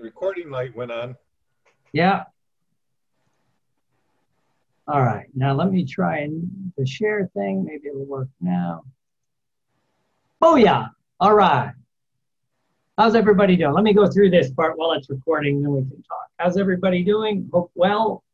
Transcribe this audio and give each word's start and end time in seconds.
The 0.00 0.04
recording 0.04 0.48
light 0.48 0.74
went 0.74 0.90
on. 0.90 1.14
Yeah. 1.92 2.24
All 4.88 5.02
right, 5.02 5.26
now 5.34 5.52
let 5.52 5.70
me 5.70 5.84
try 5.84 6.20
and 6.20 6.72
the 6.78 6.86
share 6.86 7.30
thing. 7.34 7.66
Maybe 7.66 7.88
it'll 7.88 8.06
work 8.06 8.28
now. 8.40 8.82
Oh 10.40 10.56
yeah, 10.56 10.86
all 11.20 11.34
right. 11.34 11.72
How's 12.96 13.14
everybody 13.14 13.56
doing? 13.56 13.74
Let 13.74 13.84
me 13.84 13.92
go 13.92 14.10
through 14.10 14.30
this 14.30 14.50
part 14.50 14.78
while 14.78 14.92
it's 14.92 15.10
recording, 15.10 15.60
then 15.60 15.70
we 15.70 15.82
can 15.82 16.02
talk. 16.02 16.30
How's 16.38 16.56
everybody 16.56 17.04
doing? 17.04 17.50
Hope 17.52 17.70
well. 17.74 18.24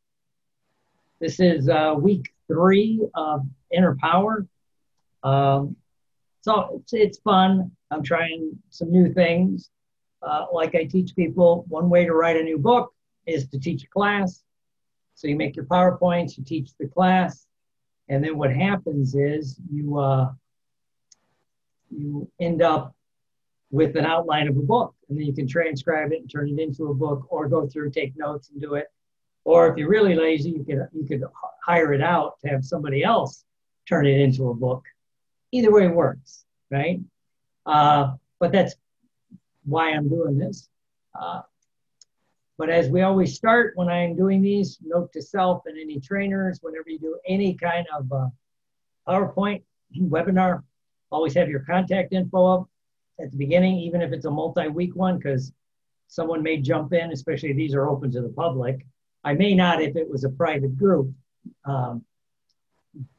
This 1.18 1.40
is 1.40 1.68
uh, 1.68 1.96
week 1.98 2.32
three 2.46 3.04
of 3.16 3.44
Inner 3.72 3.96
Power. 4.00 4.46
Um, 5.24 5.74
so 6.42 6.80
it's, 6.80 6.92
it's 6.92 7.18
fun. 7.18 7.72
I'm 7.90 8.04
trying 8.04 8.56
some 8.70 8.92
new 8.92 9.12
things. 9.12 9.68
Uh, 10.22 10.46
like 10.52 10.74
I 10.74 10.84
teach 10.84 11.14
people, 11.14 11.64
one 11.68 11.88
way 11.88 12.04
to 12.04 12.12
write 12.12 12.36
a 12.36 12.42
new 12.42 12.58
book 12.58 12.92
is 13.26 13.48
to 13.48 13.58
teach 13.58 13.84
a 13.84 13.88
class. 13.88 14.42
So 15.14 15.28
you 15.28 15.36
make 15.36 15.56
your 15.56 15.64
PowerPoints, 15.64 16.36
you 16.36 16.44
teach 16.44 16.70
the 16.78 16.86
class, 16.86 17.46
and 18.08 18.22
then 18.22 18.36
what 18.36 18.52
happens 18.52 19.14
is 19.14 19.58
you 19.70 19.98
uh, 19.98 20.32
you 21.90 22.30
end 22.40 22.62
up 22.62 22.94
with 23.70 23.96
an 23.96 24.04
outline 24.04 24.48
of 24.48 24.56
a 24.56 24.62
book, 24.62 24.94
and 25.08 25.18
then 25.18 25.26
you 25.26 25.32
can 25.32 25.48
transcribe 25.48 26.12
it 26.12 26.20
and 26.20 26.30
turn 26.30 26.48
it 26.48 26.58
into 26.58 26.88
a 26.88 26.94
book, 26.94 27.26
or 27.30 27.48
go 27.48 27.66
through, 27.66 27.90
take 27.90 28.16
notes, 28.16 28.50
and 28.50 28.60
do 28.60 28.74
it. 28.74 28.86
Or 29.44 29.68
if 29.68 29.76
you're 29.76 29.88
really 29.88 30.14
lazy, 30.14 30.50
you 30.50 30.64
could 30.64 30.86
you 30.92 31.04
could 31.06 31.24
hire 31.64 31.92
it 31.92 32.02
out 32.02 32.38
to 32.40 32.48
have 32.48 32.64
somebody 32.64 33.02
else 33.02 33.44
turn 33.88 34.06
it 34.06 34.20
into 34.20 34.50
a 34.50 34.54
book. 34.54 34.84
Either 35.52 35.72
way 35.72 35.88
works, 35.88 36.44
right? 36.70 37.00
Uh, 37.64 38.14
but 38.38 38.52
that's 38.52 38.74
why 39.66 39.90
I'm 39.90 40.08
doing 40.08 40.38
this. 40.38 40.68
Uh, 41.20 41.42
but 42.58 42.70
as 42.70 42.88
we 42.88 43.02
always 43.02 43.34
start 43.34 43.72
when 43.76 43.88
I'm 43.88 44.16
doing 44.16 44.40
these, 44.40 44.78
note 44.82 45.12
to 45.12 45.20
self 45.20 45.62
and 45.66 45.78
any 45.78 46.00
trainers, 46.00 46.60
whenever 46.62 46.88
you 46.88 46.98
do 46.98 47.18
any 47.26 47.54
kind 47.54 47.86
of 47.94 48.10
uh, 48.10 48.28
PowerPoint 49.06 49.62
webinar, 50.00 50.62
always 51.10 51.34
have 51.34 51.48
your 51.48 51.60
contact 51.60 52.12
info 52.12 52.46
up 52.46 52.68
at 53.20 53.30
the 53.30 53.36
beginning, 53.36 53.76
even 53.78 54.00
if 54.00 54.12
it's 54.12 54.26
a 54.26 54.30
multi-week 54.30 54.94
one, 54.96 55.18
because 55.18 55.52
someone 56.08 56.42
may 56.42 56.58
jump 56.58 56.92
in, 56.92 57.12
especially 57.12 57.52
these 57.52 57.74
are 57.74 57.88
open 57.88 58.10
to 58.12 58.22
the 58.22 58.28
public. 58.28 58.86
I 59.24 59.34
may 59.34 59.54
not 59.54 59.82
if 59.82 59.96
it 59.96 60.08
was 60.08 60.24
a 60.24 60.30
private 60.30 60.76
group. 60.78 61.12
Um, 61.64 62.04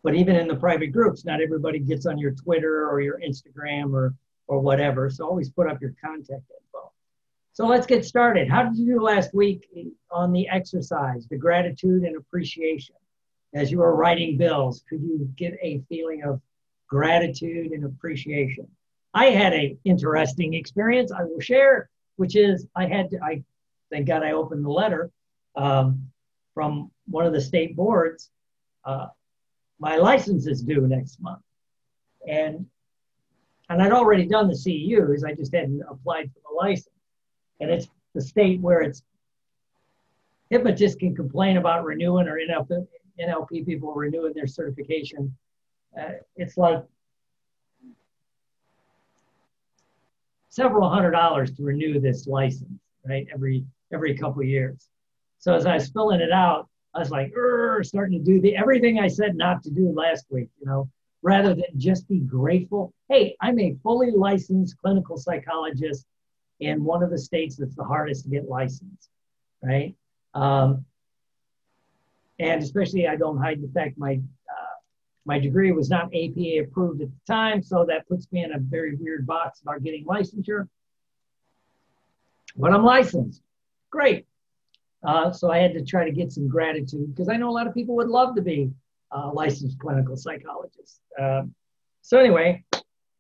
but 0.04 0.16
even 0.16 0.36
in 0.36 0.48
the 0.48 0.56
private 0.56 0.88
groups, 0.88 1.26
not 1.26 1.42
everybody 1.42 1.80
gets 1.80 2.06
on 2.06 2.18
your 2.18 2.32
Twitter 2.32 2.90
or 2.90 3.02
your 3.02 3.20
Instagram 3.20 3.94
or, 3.94 4.16
or 4.48 4.60
whatever. 4.60 5.10
So 5.10 5.26
always 5.26 5.50
put 5.50 5.68
up 5.68 5.82
your 5.82 5.94
contact 6.04 6.30
info. 6.50 6.92
So 7.54 7.66
let's 7.66 7.88
get 7.88 8.06
started. 8.06 8.50
How 8.50 8.64
did 8.64 8.78
you 8.78 8.86
do 8.86 9.02
last 9.02 9.34
week 9.34 9.68
on 10.12 10.32
the 10.32 10.48
exercise, 10.48 11.28
the 11.28 11.38
gratitude 11.38 12.04
and 12.04 12.16
appreciation? 12.16 12.96
As 13.54 13.72
you 13.72 13.80
were 13.80 13.96
writing 13.96 14.38
bills, 14.38 14.84
could 14.90 15.02
you 15.02 15.30
get 15.36 15.58
a 15.62 15.82
feeling 15.90 16.24
of 16.24 16.42
gratitude 16.88 17.72
and 17.72 17.84
appreciation? 17.86 18.68
I 19.14 19.28
had 19.28 19.54
an 19.54 19.80
interesting 19.84 20.54
experience 20.54 21.12
I 21.12 21.24
will 21.24 21.40
share, 21.40 21.90
which 22.18 22.36
is 22.36 22.68
I 22.76 22.86
had 22.86 23.10
to, 23.12 23.20
I 23.24 23.44
thank 23.92 24.08
God 24.08 24.24
I 24.24 24.34
opened 24.34 24.64
the 24.64 24.70
letter 24.70 25.10
um, 25.56 26.10
from 26.54 26.92
one 27.08 27.26
of 27.26 27.34
the 27.34 27.42
state 27.42 27.76
boards. 27.76 28.30
Uh, 28.86 29.08
my 29.80 29.96
license 29.98 30.46
is 30.46 30.62
due 30.62 30.88
next 30.88 31.20
month. 31.22 31.42
And 32.28 32.68
and 33.70 33.82
I'd 33.82 33.92
already 33.92 34.26
done 34.26 34.48
the 34.48 34.54
CEUs, 34.54 35.24
I 35.26 35.34
just 35.34 35.54
hadn't 35.54 35.82
applied 35.90 36.32
for 36.34 36.40
the 36.50 36.56
license 36.56 36.90
and 37.60 37.72
it's 37.72 37.88
the 38.14 38.22
state 38.22 38.60
where 38.62 38.82
it's 38.82 39.04
hypnotists 40.50 40.98
can 40.98 41.16
complain 41.16 41.58
about 41.58 41.84
renewing 41.84 42.28
or 42.28 42.38
NLP, 42.38 42.88
NLP 43.20 43.66
people 43.66 43.94
renewing 43.94 44.34
their 44.34 44.48
certification. 44.48 45.36
Uh, 46.00 46.14
it's 46.36 46.58
like 46.58 46.84
several 50.50 50.90
hundred 50.90 51.12
dollars 51.12 51.52
to 51.54 51.64
renew 51.64 52.00
this 52.00 52.28
license, 52.28 52.80
right? 53.06 53.28
Every 53.34 53.66
every 53.94 54.16
couple 54.18 54.44
years. 54.44 54.90
So 55.40 55.54
as 55.54 55.66
I 55.66 55.76
was 55.76 55.90
filling 55.90 56.20
it 56.20 56.32
out, 56.32 56.68
I 56.94 57.00
was 57.00 57.12
like, 57.12 57.32
starting 57.84 58.18
to 58.18 58.24
do 58.24 58.42
the 58.42 58.56
everything 58.56 59.00
I 59.00 59.08
said 59.08 59.36
not 59.36 59.64
to 59.64 59.70
do 59.70 59.92
last 59.96 60.26
week, 60.30 60.50
you 60.60 60.66
know, 60.66 60.90
rather 61.22 61.54
than 61.54 61.66
just 61.78 62.08
be 62.08 62.20
grateful. 62.20 62.94
Hey, 63.10 63.36
I'm 63.42 63.60
a 63.60 63.76
fully 63.84 64.12
licensed 64.12 64.78
clinical 64.78 65.18
psychologist 65.18 66.06
in 66.60 66.84
one 66.84 67.04
of 67.04 67.10
the 67.10 67.18
states 67.18 67.56
that's 67.56 67.76
the 67.76 67.84
hardest 67.84 68.24
to 68.24 68.30
get 68.30 68.48
licensed, 68.48 69.10
right? 69.62 69.96
Um, 70.34 70.86
and 72.40 72.62
especially, 72.62 73.08
I 73.08 73.16
don't 73.16 73.38
hide 73.38 73.62
the 73.62 73.68
fact 73.70 73.98
my 73.98 74.14
uh, 74.14 74.76
my 75.26 75.40
degree 75.40 75.72
was 75.72 75.90
not 75.90 76.06
APA 76.14 76.64
approved 76.64 77.02
at 77.02 77.10
the 77.10 77.34
time, 77.34 77.64
so 77.64 77.86
that 77.86 78.08
puts 78.08 78.32
me 78.32 78.44
in 78.44 78.54
a 78.54 78.60
very 78.60 78.96
weird 78.96 79.26
box 79.26 79.62
about 79.62 79.84
getting 79.84 80.06
licensure. 80.06 80.68
But 82.56 82.74
I'm 82.74 82.84
licensed, 82.84 83.42
great. 83.90 84.26
Uh, 85.04 85.32
so 85.32 85.52
I 85.52 85.60
had 85.60 85.74
to 85.74 85.84
try 85.84 86.06
to 86.06 86.12
get 86.12 86.32
some 86.32 86.48
gratitude 86.48 87.14
because 87.14 87.30
I 87.30 87.38
know 87.38 87.50
a 87.50 87.52
lot 87.52 87.68
of 87.68 87.74
people 87.74 87.96
would 87.96 88.08
love 88.08 88.36
to 88.36 88.42
be 88.42 88.72
uh, 89.12 89.32
licensed 89.34 89.80
clinical 89.80 90.16
psychologist. 90.16 91.00
Um, 91.20 91.54
so 92.02 92.20
anyway, 92.20 92.64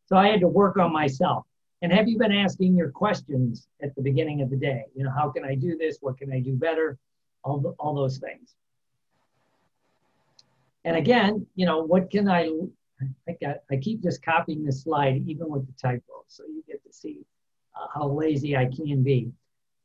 so 0.05 0.15
I 0.15 0.27
had 0.27 0.39
to 0.41 0.47
work 0.47 0.77
on 0.77 0.91
myself. 0.91 1.45
And 1.81 1.91
have 1.93 2.07
you 2.07 2.17
been 2.17 2.31
asking 2.31 2.75
your 2.75 2.89
questions 2.89 3.67
at 3.83 3.95
the 3.95 4.01
beginning 4.01 4.41
of 4.41 4.49
the 4.49 4.57
day? 4.57 4.85
You 4.95 5.03
know, 5.03 5.11
how 5.11 5.29
can 5.29 5.45
I 5.45 5.55
do 5.55 5.77
this? 5.77 5.97
What 6.01 6.17
can 6.17 6.31
I 6.31 6.39
do 6.39 6.53
better? 6.55 6.97
All, 7.43 7.59
the, 7.59 7.69
all 7.79 7.93
those 7.93 8.17
things. 8.17 8.55
And 10.83 10.95
again, 10.95 11.45
you 11.55 11.65
know, 11.65 11.83
what 11.83 12.09
can 12.09 12.29
I, 12.29 12.49
I, 13.27 13.37
got, 13.41 13.57
I 13.69 13.77
keep 13.77 14.01
just 14.01 14.23
copying 14.23 14.63
this 14.63 14.83
slide 14.83 15.23
even 15.27 15.49
with 15.49 15.67
the 15.67 15.73
typo, 15.79 16.23
so 16.27 16.43
you 16.45 16.63
get 16.67 16.83
to 16.83 16.91
see 16.93 17.25
uh, 17.75 17.87
how 17.93 18.07
lazy 18.07 18.55
I 18.55 18.65
can 18.65 19.03
be. 19.03 19.31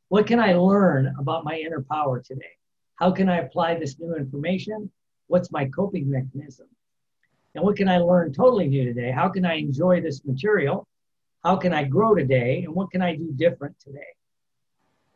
What 0.07 0.27
can 0.27 0.39
I 0.39 0.53
learn 0.53 1.13
about 1.19 1.43
my 1.43 1.57
inner 1.57 1.85
power 1.91 2.21
today? 2.21 2.57
How 2.95 3.11
can 3.11 3.29
I 3.29 3.37
apply 3.39 3.75
this 3.75 3.99
new 3.99 4.15
information? 4.15 4.89
What's 5.33 5.51
my 5.51 5.65
coping 5.65 6.11
mechanism? 6.11 6.67
And 7.55 7.63
what 7.63 7.75
can 7.75 7.87
I 7.87 7.97
learn 7.97 8.31
totally 8.31 8.67
new 8.67 8.85
today? 8.85 9.09
How 9.09 9.29
can 9.29 9.45
I 9.45 9.55
enjoy 9.55 9.99
this 9.99 10.23
material? 10.25 10.87
How 11.43 11.55
can 11.55 11.73
I 11.73 11.85
grow 11.85 12.13
today? 12.13 12.61
And 12.63 12.75
what 12.75 12.91
can 12.91 13.01
I 13.01 13.15
do 13.15 13.31
different 13.35 13.75
today? 13.79 14.13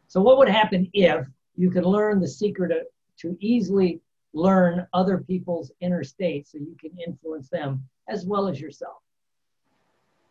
So, 0.07 0.19
what 0.19 0.39
would 0.39 0.50
happen 0.50 0.89
if 0.91 1.28
you 1.55 1.69
could 1.69 1.85
learn 1.85 2.19
the 2.19 2.28
secret 2.28 2.72
of, 2.72 2.88
to 3.17 3.38
easily 3.39 4.01
learn 4.33 4.88
other 4.91 5.19
people's 5.19 5.72
inner 5.81 6.03
states 6.03 6.51
so 6.51 6.57
you 6.57 6.75
can 6.81 6.97
influence 6.97 7.49
them 7.49 7.88
as 8.09 8.25
well 8.25 8.47
as 8.47 8.59
yourself? 8.59 9.03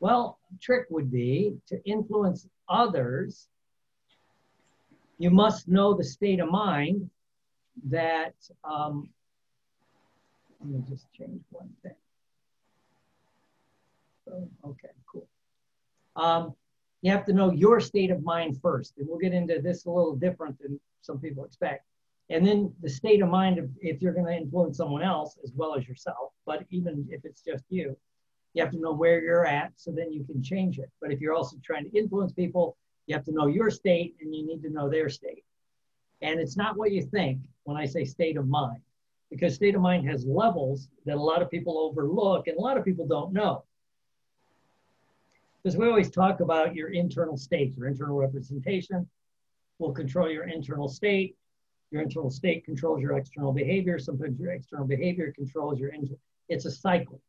Well, 0.00 0.40
trick 0.60 0.86
would 0.90 1.12
be 1.12 1.58
to 1.68 1.80
influence 1.84 2.48
others. 2.68 3.46
You 5.18 5.30
must 5.30 5.68
know 5.68 5.94
the 5.94 6.02
state 6.02 6.40
of 6.40 6.50
mind 6.50 7.08
that. 7.84 8.34
Um, 8.64 9.10
let 10.60 10.70
me 10.70 10.82
just 10.88 11.12
change 11.12 11.42
one 11.50 11.70
thing. 11.82 11.94
Oh, 14.28 14.48
okay, 14.70 14.90
cool 15.06 15.28
um, 16.16 16.54
you 17.02 17.12
have 17.12 17.24
to 17.26 17.32
know 17.32 17.52
your 17.52 17.78
state 17.80 18.10
of 18.10 18.24
mind 18.24 18.58
first. 18.60 18.94
And 18.98 19.06
we'll 19.08 19.18
get 19.18 19.32
into 19.32 19.60
this 19.60 19.84
a 19.84 19.90
little 19.90 20.16
different 20.16 20.60
than 20.60 20.80
some 21.02 21.20
people 21.20 21.44
expect. 21.44 21.84
And 22.30 22.44
then 22.44 22.72
the 22.82 22.88
state 22.88 23.22
of 23.22 23.28
mind 23.28 23.58
of 23.58 23.70
if 23.80 24.02
you're 24.02 24.12
going 24.12 24.26
to 24.26 24.36
influence 24.36 24.78
someone 24.78 25.02
else 25.02 25.38
as 25.44 25.52
well 25.54 25.76
as 25.76 25.86
yourself, 25.86 26.32
but 26.44 26.64
even 26.70 27.06
if 27.10 27.24
it's 27.24 27.42
just 27.42 27.64
you, 27.68 27.96
you 28.54 28.62
have 28.62 28.72
to 28.72 28.80
know 28.80 28.92
where 28.92 29.22
you're 29.22 29.46
at 29.46 29.72
so 29.76 29.92
then 29.92 30.12
you 30.12 30.24
can 30.24 30.42
change 30.42 30.78
it. 30.78 30.90
But 31.00 31.12
if 31.12 31.20
you're 31.20 31.34
also 31.34 31.56
trying 31.62 31.88
to 31.88 31.96
influence 31.96 32.32
people, 32.32 32.76
you 33.06 33.14
have 33.14 33.24
to 33.26 33.32
know 33.32 33.46
your 33.46 33.70
state 33.70 34.16
and 34.20 34.34
you 34.34 34.44
need 34.44 34.62
to 34.62 34.70
know 34.70 34.88
their 34.88 35.08
state. 35.08 35.44
And 36.22 36.40
it's 36.40 36.56
not 36.56 36.76
what 36.76 36.90
you 36.90 37.02
think 37.02 37.42
when 37.64 37.76
I 37.76 37.84
say 37.84 38.04
state 38.04 38.36
of 38.36 38.48
mind, 38.48 38.80
because 39.30 39.54
state 39.54 39.74
of 39.74 39.80
mind 39.80 40.08
has 40.08 40.24
levels 40.24 40.88
that 41.04 41.16
a 41.16 41.20
lot 41.20 41.42
of 41.42 41.50
people 41.50 41.78
overlook 41.78 42.46
and 42.46 42.56
a 42.56 42.60
lot 42.60 42.76
of 42.76 42.84
people 42.84 43.06
don't 43.06 43.32
know 43.32 43.64
because 45.66 45.76
we 45.76 45.88
always 45.88 46.10
talk 46.10 46.38
about 46.38 46.76
your 46.76 46.90
internal 46.90 47.36
state, 47.36 47.76
your 47.76 47.88
internal 47.88 48.16
representation 48.16 49.04
will 49.80 49.90
control 49.90 50.30
your 50.30 50.44
internal 50.44 50.86
state. 50.86 51.34
Your 51.90 52.02
internal 52.02 52.30
state 52.30 52.64
controls 52.64 53.00
your 53.00 53.16
external 53.16 53.52
behavior. 53.52 53.98
Sometimes 53.98 54.38
your 54.38 54.52
external 54.52 54.86
behavior 54.86 55.32
controls 55.34 55.80
your 55.80 55.90
internal. 55.90 56.20
It's 56.48 56.66
a 56.66 56.70
cycle. 56.70 57.20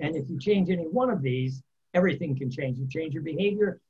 And 0.00 0.16
if 0.16 0.28
you 0.28 0.36
change 0.36 0.68
any 0.68 0.82
one 0.82 1.10
of 1.10 1.22
these, 1.22 1.62
everything 1.94 2.36
can 2.36 2.50
change. 2.50 2.76
You 2.76 2.88
change 2.88 3.14
your 3.14 3.22
behavior, 3.22 3.80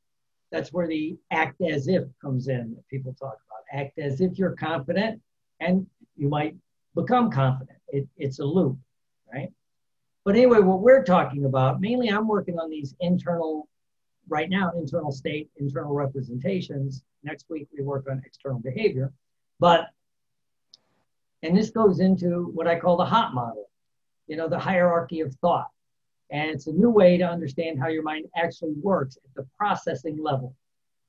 that's 0.53 0.75
where 0.75 0.87
the 0.87 1.17
act 1.31 1.63
as 1.63 1.89
if 1.89 2.05
comes 2.21 2.49
in 2.49 2.75
that 2.75 2.87
people 2.89 3.15
talk 3.15 3.39
about. 3.49 3.65
Act 3.73 3.99
as 3.99 4.21
if 4.21 4.39
you're 4.39 4.57
confident, 4.57 5.23
and 5.61 5.87
you 6.17 6.29
might 6.29 6.55
become 6.95 7.31
confident. 7.31 7.79
It, 7.89 8.09
it's 8.17 8.39
a 8.39 8.45
loop, 8.45 8.79
right? 9.33 9.51
But 10.25 10.37
anyway, 10.37 10.61
what 10.61 10.81
we're 10.81 11.05
talking 11.05 11.45
about, 11.45 11.81
mainly 11.81 12.09
I'm 12.09 12.29
working 12.29 12.59
on 12.59 12.71
these 12.71 12.95
internal 13.01 13.69
right 14.29 14.49
now, 14.49 14.71
internal 14.77 15.11
state, 15.11 15.51
internal 15.57 15.93
representations. 15.93 17.03
Next 17.25 17.47
week, 17.51 17.69
we 17.77 17.83
work 17.83 18.07
on 18.09 18.23
external 18.25 18.61
behavior. 18.61 19.13
But, 19.59 19.89
and 21.43 21.57
this 21.57 21.71
goes 21.71 22.01
into 22.01 22.51
what 22.55 22.67
I 22.67 22.79
call 22.79 22.97
the 22.97 23.05
HOT 23.05 23.35
model, 23.35 23.69
you 24.27 24.37
know, 24.37 24.49
the 24.49 24.59
hierarchy 24.59 25.21
of 25.21 25.35
thought. 25.37 25.69
And 26.31 26.51
it's 26.51 26.69
a 26.69 26.73
new 26.73 26.91
way 26.91 27.17
to 27.17 27.25
understand 27.25 27.81
how 27.81 27.89
your 27.89 28.05
mind 28.05 28.27
actually 28.37 28.75
works 28.81 29.17
at 29.17 29.35
the 29.35 29.49
processing 29.59 30.23
level. 30.23 30.55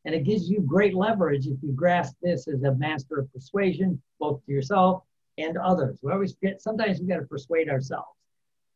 And 0.03 0.15
it 0.15 0.23
gives 0.23 0.49
you 0.49 0.61
great 0.61 0.95
leverage 0.95 1.45
if 1.45 1.61
you 1.61 1.73
grasp 1.73 2.15
this 2.23 2.47
as 2.47 2.63
a 2.63 2.73
master 2.73 3.19
of 3.19 3.31
persuasion, 3.31 4.01
both 4.19 4.43
to 4.45 4.51
yourself 4.51 5.03
and 5.41 5.57
others. 5.57 5.99
We 6.01 6.11
always 6.11 6.33
get, 6.33 6.61
sometimes 6.61 6.99
we 6.99 7.07
got 7.07 7.17
to 7.17 7.25
persuade 7.25 7.69
ourselves. 7.69 8.17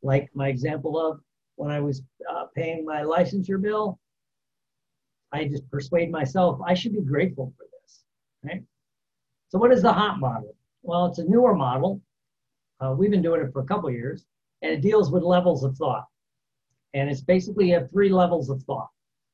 Like 0.02 0.30
my 0.34 0.50
example 0.50 1.00
of 1.00 1.20
when 1.56 1.72
I 1.72 1.80
was 1.80 2.02
uh, 2.30 2.46
paying 2.56 2.86
my 2.86 3.02
licensure 3.02 3.62
bill, 3.62 4.00
I 5.32 5.46
just 5.46 5.70
persuade 5.70 6.12
myself 6.12 6.60
I 6.66 6.74
should 6.74 6.94
be 6.94 7.02
grateful 7.02 7.54
for 7.58 7.66
this. 7.82 8.04
Right? 8.44 8.64
So, 9.50 9.58
what 9.58 9.72
is 9.72 9.82
the 9.82 9.92
HOT 9.92 10.20
model? 10.20 10.56
Well, 10.84 11.08
it's 11.08 11.20
a 11.20 11.26
newer 11.26 11.56
model. 11.56 12.02
Uh, 12.80 12.94
we've 12.98 13.12
been 13.12 13.22
doing 13.22 13.42
it 13.42 13.52
for 13.52 13.62
a 13.62 13.66
couple 13.66 13.90
years, 13.90 14.26
and 14.62 14.72
it 14.72 14.82
deals 14.82 15.12
with 15.12 15.24
levels 15.24 15.64
of 15.64 15.76
thought. 15.78 16.06
And 16.94 17.10
it's 17.10 17.22
basically 17.22 17.70
you 17.70 17.74
have 17.76 17.90
three 17.92 18.10
levels 18.10 18.50
of 18.50 18.62
thought, 18.64 18.90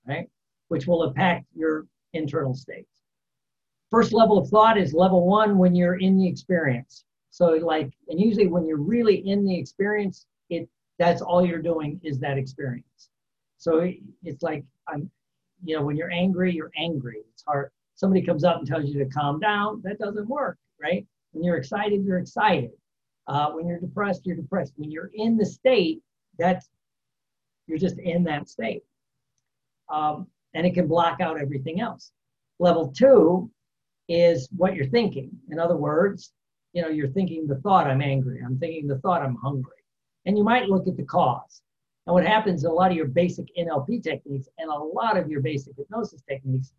right? 0.07 0.29
Which 0.69 0.87
will 0.87 1.03
impact 1.03 1.45
your 1.55 1.87
internal 2.13 2.53
states. 2.53 2.89
First 3.89 4.13
level 4.13 4.37
of 4.37 4.47
thought 4.47 4.77
is 4.77 4.93
level 4.93 5.27
one 5.27 5.57
when 5.57 5.75
you're 5.75 5.99
in 5.99 6.17
the 6.17 6.27
experience. 6.27 7.03
So, 7.31 7.51
like, 7.51 7.91
and 8.09 8.19
usually 8.19 8.47
when 8.47 8.67
you're 8.67 8.77
really 8.77 9.27
in 9.27 9.45
the 9.45 9.57
experience, 9.57 10.25
it 10.49 10.69
that's 10.99 11.21
all 11.21 11.45
you're 11.45 11.61
doing 11.61 11.99
is 12.03 12.19
that 12.19 12.37
experience. 12.37 13.09
So 13.57 13.89
it's 14.23 14.43
like 14.43 14.63
I'm, 14.87 15.09
you 15.63 15.75
know, 15.75 15.83
when 15.83 15.95
you're 15.95 16.11
angry, 16.11 16.53
you're 16.53 16.71
angry. 16.77 17.23
It's 17.33 17.43
hard. 17.47 17.71
Somebody 17.95 18.21
comes 18.21 18.43
up 18.43 18.57
and 18.57 18.67
tells 18.67 18.85
you 18.85 18.99
to 18.99 19.09
calm 19.09 19.39
down. 19.39 19.81
That 19.83 19.97
doesn't 19.97 20.27
work, 20.27 20.57
right? 20.81 21.05
When 21.31 21.43
you're 21.43 21.57
excited, 21.57 22.03
you're 22.03 22.19
excited. 22.19 22.71
Uh, 23.27 23.51
when 23.51 23.67
you're 23.67 23.79
depressed, 23.79 24.25
you're 24.25 24.35
depressed. 24.35 24.73
When 24.75 24.91
you're 24.91 25.11
in 25.13 25.37
the 25.37 25.45
state, 25.45 26.01
that's 26.37 26.69
you're 27.67 27.77
just 27.77 27.99
in 27.99 28.23
that 28.25 28.49
state. 28.49 28.83
Um, 29.89 30.27
and 30.53 30.67
it 30.67 30.73
can 30.73 30.87
block 30.87 31.21
out 31.21 31.39
everything 31.39 31.79
else. 31.79 32.11
Level 32.59 32.91
two 32.91 33.49
is 34.09 34.49
what 34.55 34.75
you're 34.75 34.87
thinking. 34.87 35.31
In 35.49 35.59
other 35.59 35.77
words, 35.77 36.33
you 36.73 36.81
know, 36.81 36.89
you're 36.89 37.09
thinking 37.09 37.47
the 37.47 37.57
thought, 37.57 37.87
I'm 37.87 38.01
angry. 38.01 38.41
I'm 38.45 38.57
thinking 38.57 38.87
the 38.87 38.99
thought, 38.99 39.21
I'm 39.21 39.35
hungry. 39.35 39.73
And 40.25 40.37
you 40.37 40.43
might 40.43 40.69
look 40.69 40.87
at 40.87 40.97
the 40.97 41.03
cause. 41.03 41.61
And 42.07 42.13
what 42.13 42.25
happens 42.25 42.63
a 42.63 42.69
lot 42.69 42.91
of 42.91 42.97
your 42.97 43.07
basic 43.07 43.47
NLP 43.57 44.03
techniques 44.03 44.47
and 44.57 44.69
a 44.69 44.77
lot 44.77 45.17
of 45.17 45.29
your 45.29 45.41
basic 45.41 45.75
hypnosis 45.77 46.23
techniques 46.27 46.73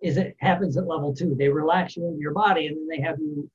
is 0.00 0.16
it 0.16 0.36
happens 0.40 0.76
at 0.76 0.86
level 0.86 1.14
two. 1.14 1.34
They 1.34 1.48
relax 1.48 1.96
you 1.96 2.06
into 2.06 2.20
your 2.20 2.32
body 2.32 2.66
and 2.66 2.76
then 2.76 2.88
they 2.88 3.02
have 3.02 3.18
you. 3.18 3.50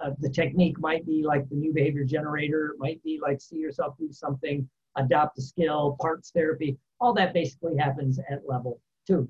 Uh, 0.00 0.10
the 0.18 0.28
technique 0.28 0.78
might 0.80 1.06
be 1.06 1.22
like 1.24 1.48
the 1.48 1.54
new 1.54 1.72
behavior 1.72 2.04
generator, 2.04 2.74
might 2.78 3.02
be 3.04 3.20
like 3.22 3.40
see 3.40 3.56
yourself 3.56 3.94
do 3.98 4.10
something 4.10 4.68
adopt 4.96 5.38
a 5.38 5.42
skill, 5.42 5.96
parts 6.00 6.30
therapy, 6.30 6.76
all 7.00 7.12
that 7.14 7.34
basically 7.34 7.76
happens 7.76 8.18
at 8.30 8.46
level 8.46 8.80
two. 9.06 9.28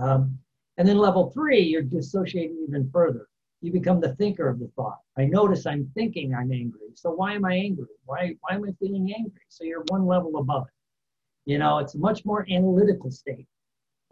Um, 0.00 0.38
and 0.78 0.88
then 0.88 0.98
level 0.98 1.30
three, 1.30 1.60
you're 1.60 1.82
dissociating 1.82 2.64
even 2.68 2.90
further. 2.90 3.28
You 3.62 3.72
become 3.72 4.00
the 4.00 4.14
thinker 4.16 4.48
of 4.48 4.58
the 4.58 4.70
thought. 4.76 4.98
I 5.16 5.24
notice 5.24 5.66
I'm 5.66 5.90
thinking 5.94 6.34
I'm 6.34 6.52
angry. 6.52 6.80
So 6.94 7.12
why 7.12 7.34
am 7.34 7.44
I 7.44 7.54
angry? 7.54 7.86
Why, 8.04 8.34
why 8.40 8.56
am 8.56 8.64
I 8.64 8.72
feeling 8.80 9.14
angry? 9.16 9.40
So 9.48 9.64
you're 9.64 9.84
one 9.88 10.04
level 10.04 10.36
above 10.36 10.66
it. 10.66 11.50
You 11.50 11.58
know, 11.58 11.78
it's 11.78 11.94
a 11.94 11.98
much 11.98 12.24
more 12.24 12.44
analytical 12.50 13.10
state. 13.10 13.46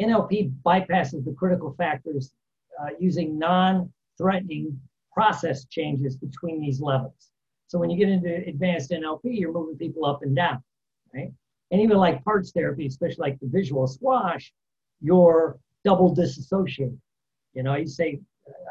NLP 0.01 0.55
bypasses 0.65 1.25
the 1.25 1.35
critical 1.37 1.75
factors 1.77 2.33
uh, 2.81 2.91
using 2.99 3.39
non 3.39 3.93
threatening 4.17 4.81
process 5.13 5.65
changes 5.67 6.17
between 6.17 6.61
these 6.61 6.81
levels. 6.81 7.31
So 7.67 7.79
when 7.79 7.91
you 7.91 7.97
get 7.97 8.09
into 8.09 8.49
advanced 8.49 8.91
NLP, 8.91 9.21
you're 9.25 9.53
moving 9.53 9.77
people 9.77 10.05
up 10.05 10.23
and 10.23 10.35
down, 10.35 10.63
right? 11.15 11.33
And 11.71 11.81
even 11.81 11.99
like 11.99 12.25
parts 12.25 12.53
therapy, 12.53 12.87
especially 12.87 13.17
like 13.19 13.41
the 13.41 13.49
visual 13.49 13.87
squash, 13.87 14.53
you're 15.01 15.59
double 15.85 16.15
disassociated. 16.15 17.01
You 17.55 17.63
know, 17.63 17.77
you 17.77 17.87
say, 17.87 18.21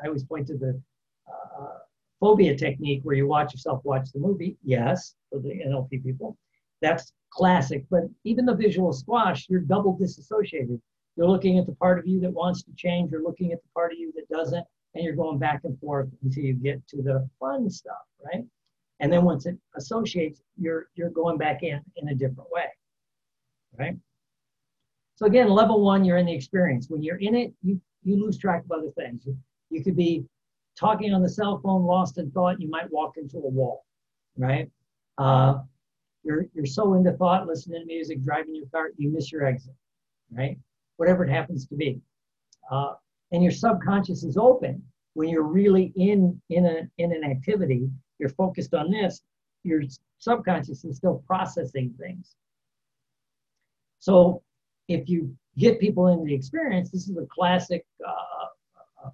I 0.03 0.07
always 0.07 0.23
point 0.23 0.47
to 0.47 0.57
the 0.57 0.81
uh, 1.27 1.67
phobia 2.19 2.55
technique 2.55 3.01
where 3.03 3.15
you 3.15 3.27
watch 3.27 3.53
yourself 3.53 3.81
watch 3.83 4.11
the 4.13 4.19
movie. 4.19 4.57
Yes, 4.63 5.15
for 5.29 5.39
the 5.39 5.61
NLP 5.67 6.03
people, 6.03 6.37
that's 6.81 7.13
classic. 7.31 7.85
But 7.89 8.03
even 8.23 8.45
the 8.45 8.55
visual 8.55 8.93
squash, 8.93 9.47
you're 9.49 9.61
double 9.61 9.97
disassociated. 9.97 10.81
You're 11.15 11.29
looking 11.29 11.57
at 11.59 11.65
the 11.65 11.75
part 11.75 11.99
of 11.99 12.07
you 12.07 12.19
that 12.21 12.31
wants 12.31 12.63
to 12.63 12.71
change, 12.75 13.11
you're 13.11 13.23
looking 13.23 13.51
at 13.51 13.61
the 13.61 13.69
part 13.73 13.91
of 13.91 13.99
you 13.99 14.13
that 14.15 14.29
doesn't, 14.29 14.65
and 14.95 15.03
you're 15.03 15.15
going 15.15 15.37
back 15.37 15.61
and 15.63 15.77
forth 15.79 16.07
until 16.23 16.43
you 16.43 16.53
get 16.53 16.85
to 16.87 17.01
the 17.01 17.27
fun 17.39 17.69
stuff, 17.69 18.05
right? 18.25 18.45
And 18.99 19.11
then 19.11 19.23
once 19.23 19.45
it 19.45 19.57
associates, 19.75 20.41
you're 20.57 20.87
you're 20.95 21.09
going 21.09 21.37
back 21.37 21.63
in 21.63 21.81
in 21.97 22.09
a 22.09 22.15
different 22.15 22.49
way, 22.51 22.65
right? 23.77 23.95
So 25.15 25.25
again, 25.25 25.49
level 25.49 25.81
one, 25.81 26.05
you're 26.05 26.17
in 26.17 26.25
the 26.25 26.33
experience. 26.33 26.89
When 26.89 27.03
you're 27.03 27.17
in 27.17 27.35
it, 27.35 27.53
you 27.61 27.81
you 28.03 28.21
lose 28.21 28.37
track 28.37 28.63
of 28.63 28.71
other 28.71 28.89
things. 28.91 29.27
You 29.69 29.83
could 29.83 29.95
be 29.95 30.25
talking 30.77 31.13
on 31.13 31.21
the 31.21 31.29
cell 31.29 31.59
phone, 31.63 31.83
lost 31.83 32.17
in 32.17 32.31
thought. 32.31 32.61
You 32.61 32.69
might 32.69 32.91
walk 32.91 33.17
into 33.17 33.37
a 33.37 33.49
wall, 33.49 33.85
right? 34.37 34.69
Uh, 35.17 35.59
you're 36.23 36.45
you're 36.53 36.65
so 36.65 36.93
into 36.93 37.13
thought, 37.13 37.47
listening 37.47 37.81
to 37.81 37.85
music, 37.85 38.23
driving 38.23 38.55
your 38.55 38.67
car, 38.67 38.91
you 38.97 39.11
miss 39.11 39.31
your 39.31 39.45
exit, 39.45 39.73
right? 40.31 40.57
Whatever 40.97 41.23
it 41.23 41.29
happens 41.29 41.65
to 41.67 41.75
be, 41.75 41.99
uh, 42.71 42.93
and 43.31 43.43
your 43.43 43.51
subconscious 43.51 44.23
is 44.23 44.37
open 44.37 44.83
when 45.13 45.29
you're 45.29 45.43
really 45.43 45.91
in 45.95 46.41
in 46.49 46.65
a 46.65 46.87
in 46.97 47.11
an 47.11 47.23
activity 47.23 47.89
you're 48.19 48.29
focused 48.29 48.73
on 48.73 48.91
this, 48.91 49.21
your 49.63 49.81
subconscious 50.19 50.83
is 50.83 50.97
still 50.97 51.23
processing 51.25 51.93
things. 51.99 52.35
So 53.99 54.43
if 54.87 55.09
you 55.09 55.35
get 55.57 55.79
people 55.79 56.07
in 56.07 56.23
the 56.23 56.33
experience, 56.33 56.91
this 56.91 57.09
is 57.09 57.17
a 57.17 57.25
classic 57.25 57.85
uh, 58.05 59.05
uh, 59.05 59.09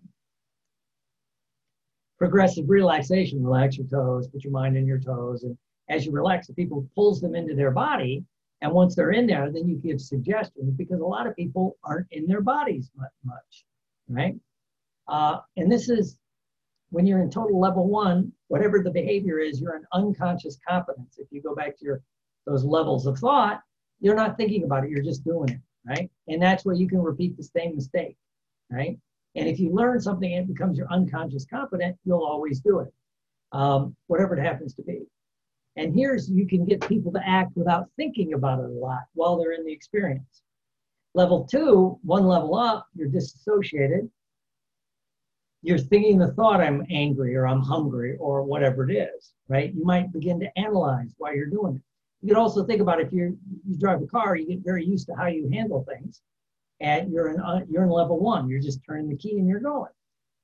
progressive 2.26 2.68
relaxation. 2.68 3.44
Relax 3.44 3.78
your 3.78 3.88
toes, 3.88 4.28
put 4.28 4.44
your 4.44 4.52
mind 4.52 4.76
in 4.76 4.88
your 4.88 5.00
toes, 5.00 5.44
and 5.44 5.56
as 5.90 6.06
you 6.06 6.12
relax, 6.12 6.48
the 6.48 6.54
people 6.54 6.88
pulls 6.96 7.22
them 7.22 7.36
into 7.36 7.54
their 7.54 7.70
body. 7.70 8.24
And 8.62 8.72
once 8.72 8.96
they're 8.96 9.12
in 9.12 9.28
there, 9.28 9.52
then 9.52 9.68
you 9.68 9.76
give 9.76 10.02
suggestions 10.02 10.74
because 10.76 11.02
a 11.02 11.06
lot 11.06 11.28
of 11.28 11.36
people 11.36 11.78
aren't 11.84 12.08
in 12.12 12.26
their 12.26 12.42
bodies 12.42 12.90
much, 13.24 13.66
right? 14.10 14.36
Uh, 15.08 15.38
and 15.58 15.72
this 15.72 15.88
is 15.88 16.18
when 16.90 17.06
you're 17.06 17.22
in 17.22 17.30
total 17.30 17.60
level 17.60 17.88
one, 17.88 18.32
whatever 18.48 18.82
the 18.82 18.90
behavior 18.90 19.38
is, 19.38 19.62
you're 19.62 19.76
in 19.76 19.86
unconscious 19.94 20.58
competence. 20.68 21.20
If 21.20 21.28
you 21.30 21.44
go 21.44 21.54
back 21.54 21.78
to 21.78 21.86
your 21.86 22.02
those 22.48 22.64
levels 22.64 23.06
of 23.06 23.20
thought, 23.20 23.62
you're 24.00 24.16
not 24.16 24.38
thinking 24.38 24.64
about 24.64 24.84
it, 24.84 24.90
you're 24.90 25.04
just 25.04 25.24
doing 25.24 25.50
it, 25.50 25.60
right? 25.88 26.10
And 26.28 26.42
that's 26.42 26.66
where 26.66 26.76
you 26.76 26.88
can 26.88 27.02
repeat 27.04 27.38
the 27.38 27.44
same 27.44 27.76
mistake, 27.76 28.18
right? 28.72 28.98
And 29.36 29.48
if 29.48 29.60
you 29.60 29.74
learn 29.74 30.00
something 30.02 30.34
and 30.34 30.50
it 30.50 30.54
becomes 30.54 30.78
your 30.78 30.88
unconscious 30.92 31.46
competent, 31.46 31.98
you'll 32.06 32.24
always 32.24 32.60
do 32.60 32.80
it, 32.80 32.94
um, 33.52 33.96
whatever 34.08 34.38
it 34.38 34.44
happens 34.44 34.74
to 34.76 34.84
be. 34.84 35.02
And 35.76 35.94
here's 35.94 36.30
you 36.30 36.48
can 36.48 36.66
get 36.66 36.88
people 36.88 37.12
to 37.12 37.22
act 37.28 37.56
without 37.56 37.90
thinking 37.98 38.34
about 38.34 38.60
it 38.60 38.66
a 38.66 38.74
lot 38.74 39.04
while 39.14 39.38
they're 39.38 39.52
in 39.52 39.66
the 39.66 39.74
experience. 39.74 40.42
Level 41.14 41.46
two, 41.46 42.00
one 42.04 42.26
level 42.26 42.56
up, 42.56 42.88
you're 42.96 43.10
disassociated 43.10 44.10
you're 45.66 45.80
thinking 45.80 46.20
the 46.20 46.32
thought 46.34 46.62
i'm 46.62 46.86
angry 46.92 47.36
or 47.36 47.48
i'm 47.48 47.62
hungry 47.62 48.16
or 48.20 48.44
whatever 48.44 48.88
it 48.88 48.94
is 48.94 49.34
right 49.48 49.74
you 49.74 49.84
might 49.84 50.14
begin 50.14 50.40
to 50.40 50.60
analyze 50.60 51.14
why 51.18 51.34
you're 51.34 51.48
doing 51.48 51.76
it 51.76 51.82
you 52.22 52.34
can 52.34 52.38
also 52.38 52.64
think 52.64 52.82
about 52.82 53.02
if 53.02 53.12
you 53.12 53.38
you 53.68 53.78
drive 53.78 54.02
a 54.02 54.06
car 54.06 54.36
you 54.36 54.48
get 54.48 54.64
very 54.64 54.86
used 54.86 55.08
to 55.08 55.16
how 55.16 55.26
you 55.26 55.50
handle 55.52 55.84
things 55.90 56.22
and 56.80 57.12
you're 57.12 57.34
in 57.34 57.40
uh, 57.40 57.62
you're 57.70 57.84
in 57.84 57.90
level 57.90 58.20
one. 58.20 58.50
You're 58.50 58.62
just 58.62 58.82
turning 58.86 59.10
the 59.10 59.18
key 59.18 59.38
and 59.38 59.48
you're 59.48 59.60
going. 59.60 59.92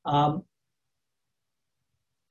Um, 0.05 0.43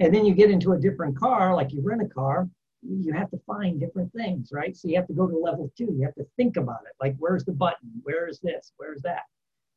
and 0.01 0.15
then 0.15 0.25
you 0.25 0.35
get 0.35 0.51
into 0.51 0.73
a 0.73 0.79
different 0.79 1.19
car 1.19 1.55
like 1.55 1.73
you 1.73 1.83
rent 1.83 2.03
a 2.03 2.09
car 2.09 2.49
you 2.83 3.13
have 3.13 3.31
to 3.31 3.39
find 3.47 3.79
different 3.79 4.13
things 4.13 4.51
right? 4.53 4.77
So 4.77 4.89
you 4.89 4.97
have 4.97 5.07
to 5.09 5.13
go 5.13 5.27
to 5.27 5.37
level 5.37 5.71
two. 5.77 5.95
You 5.97 6.05
have 6.05 6.15
to 6.15 6.27
think 6.37 6.57
about 6.57 6.81
it. 6.87 6.93
Like 7.01 7.15
where's 7.19 7.45
the 7.45 7.53
button? 7.53 7.91
Where 8.03 8.29
is 8.29 8.41
this? 8.41 8.73
Where's 8.77 9.03
that? 9.03 9.25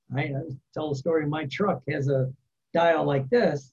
Right? 0.09 0.31
I 0.35 0.41
tell 0.73 0.89
the 0.89 0.95
story 0.95 1.25
my 1.25 1.45
truck 1.45 1.81
has 1.89 2.07
a 2.07 2.31
dial 2.73 3.03
like 3.05 3.29
this 3.29 3.71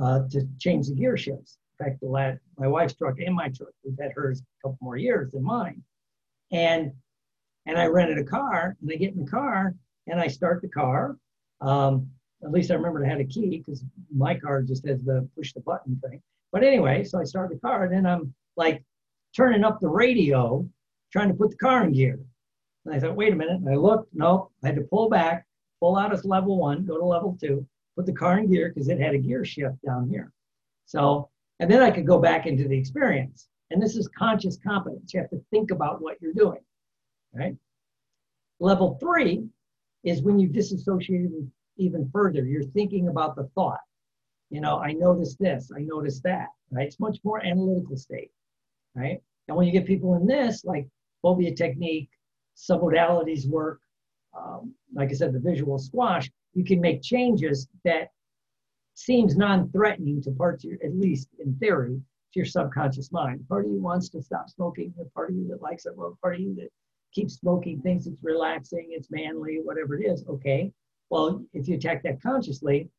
uh, 0.00 0.20
to 0.30 0.46
change 0.58 0.88
the 0.88 0.94
gear 0.94 1.16
shifts. 1.16 1.58
In 1.78 1.86
fact, 1.86 2.00
the 2.00 2.06
lad, 2.06 2.40
my 2.58 2.66
wife's 2.66 2.94
truck 2.94 3.16
and 3.24 3.34
my 3.34 3.48
truck, 3.48 3.70
we've 3.84 3.98
had 4.00 4.12
hers 4.12 4.40
a 4.40 4.68
couple 4.68 4.78
more 4.80 4.96
years 4.96 5.30
than 5.32 5.42
mine. 5.42 5.82
And 6.50 6.92
and 7.66 7.78
I 7.78 7.86
rented 7.86 8.18
a 8.18 8.24
car, 8.24 8.76
and 8.80 8.90
I 8.90 8.96
get 8.96 9.14
in 9.14 9.24
the 9.24 9.30
car, 9.30 9.74
and 10.06 10.20
I 10.20 10.28
start 10.28 10.62
the 10.62 10.68
car. 10.68 11.16
Um, 11.60 12.08
at 12.42 12.52
least 12.52 12.70
I 12.70 12.74
remember 12.74 13.04
I 13.04 13.08
had 13.08 13.20
a 13.20 13.24
key 13.24 13.58
because 13.58 13.84
my 14.14 14.34
car 14.34 14.62
just 14.62 14.86
has 14.86 15.02
the 15.02 15.28
push 15.36 15.52
the 15.52 15.60
button 15.60 16.00
thing. 16.06 16.22
But 16.52 16.62
anyway, 16.62 17.04
so 17.04 17.18
I 17.18 17.24
start 17.24 17.50
the 17.50 17.58
car, 17.58 17.84
and 17.84 17.92
then 17.92 18.06
I'm 18.06 18.32
like 18.56 18.84
turning 19.34 19.64
up 19.64 19.80
the 19.80 19.88
radio, 19.88 20.66
trying 21.12 21.28
to 21.28 21.34
put 21.34 21.50
the 21.50 21.56
car 21.56 21.84
in 21.84 21.92
gear. 21.92 22.18
And 22.84 22.94
I 22.94 23.00
thought, 23.00 23.16
wait 23.16 23.32
a 23.32 23.36
minute. 23.36 23.56
And 23.56 23.68
I 23.68 23.74
looked, 23.74 24.14
no, 24.14 24.50
I 24.62 24.68
had 24.68 24.76
to 24.76 24.82
pull 24.82 25.08
back, 25.08 25.46
pull 25.80 25.96
out 25.96 26.12
of 26.12 26.24
level 26.24 26.56
one, 26.58 26.84
go 26.84 26.96
to 26.96 27.04
level 27.04 27.36
two, 27.40 27.66
put 27.96 28.06
the 28.06 28.12
car 28.12 28.38
in 28.38 28.50
gear 28.50 28.72
because 28.72 28.88
it 28.88 29.00
had 29.00 29.14
a 29.14 29.18
gear 29.18 29.44
shift 29.44 29.76
down 29.84 30.08
here. 30.08 30.32
So, 30.86 31.28
and 31.58 31.70
then 31.70 31.82
I 31.82 31.90
could 31.90 32.06
go 32.06 32.18
back 32.18 32.46
into 32.46 32.68
the 32.68 32.78
experience. 32.78 33.48
And 33.70 33.82
this 33.82 33.96
is 33.96 34.08
conscious 34.08 34.58
competence. 34.64 35.12
You 35.12 35.20
have 35.20 35.30
to 35.30 35.42
think 35.50 35.72
about 35.72 36.00
what 36.00 36.16
you're 36.20 36.32
doing, 36.32 36.60
right? 37.34 37.56
Level 38.60 38.96
three 39.00 39.46
is 40.04 40.22
when 40.22 40.38
you 40.38 40.48
disassociate 40.48 41.30
even 41.76 42.08
further. 42.12 42.44
You're 42.44 42.62
thinking 42.62 43.08
about 43.08 43.36
the 43.36 43.48
thought. 43.54 43.80
You 44.50 44.60
know, 44.60 44.78
I 44.78 44.92
noticed 44.92 45.38
this, 45.40 45.70
I 45.76 45.80
noticed 45.80 46.22
that, 46.22 46.46
right? 46.70 46.86
It's 46.86 47.00
much 47.00 47.18
more 47.24 47.44
analytical 47.44 47.96
state, 47.96 48.30
right? 48.94 49.20
And 49.48 49.56
when 49.56 49.66
you 49.66 49.72
get 49.72 49.86
people 49.86 50.14
in 50.14 50.26
this, 50.26 50.64
like 50.64 50.86
phobia 51.22 51.54
technique, 51.54 52.08
submodalities 52.56 53.48
work, 53.48 53.80
um, 54.38 54.72
like 54.94 55.10
I 55.10 55.14
said, 55.14 55.32
the 55.32 55.40
visual 55.40 55.78
squash, 55.78 56.30
you 56.54 56.64
can 56.64 56.80
make 56.80 57.02
changes 57.02 57.68
that 57.84 58.10
seems 58.94 59.36
non-threatening 59.36 60.22
to 60.22 60.30
parts 60.30 60.64
of 60.64 60.70
your, 60.70 60.78
at 60.84 60.96
least 60.96 61.28
in 61.44 61.56
theory, 61.56 62.00
to 62.32 62.38
your 62.38 62.46
subconscious 62.46 63.12
mind. 63.12 63.46
Part 63.48 63.66
of 63.66 63.72
you 63.72 63.80
wants 63.80 64.08
to 64.10 64.22
stop 64.22 64.48
smoking, 64.48 64.94
the 64.96 65.04
part 65.06 65.30
of 65.30 65.36
you 65.36 65.48
that 65.48 65.60
likes 65.60 65.86
it, 65.86 65.96
well, 65.96 66.16
part 66.22 66.36
of 66.36 66.40
you 66.40 66.54
that 66.54 66.70
keeps 67.16 67.34
smoking 67.34 67.80
thinks 67.80 68.06
it's 68.06 68.22
relaxing, 68.22 68.88
it's 68.90 69.10
manly, 69.10 69.60
whatever 69.62 69.98
it 69.98 70.04
is. 70.04 70.22
Okay. 70.28 70.70
Well, 71.08 71.42
if 71.54 71.66
you 71.66 71.76
attack 71.76 72.02
that 72.02 72.22
consciously, 72.22 72.90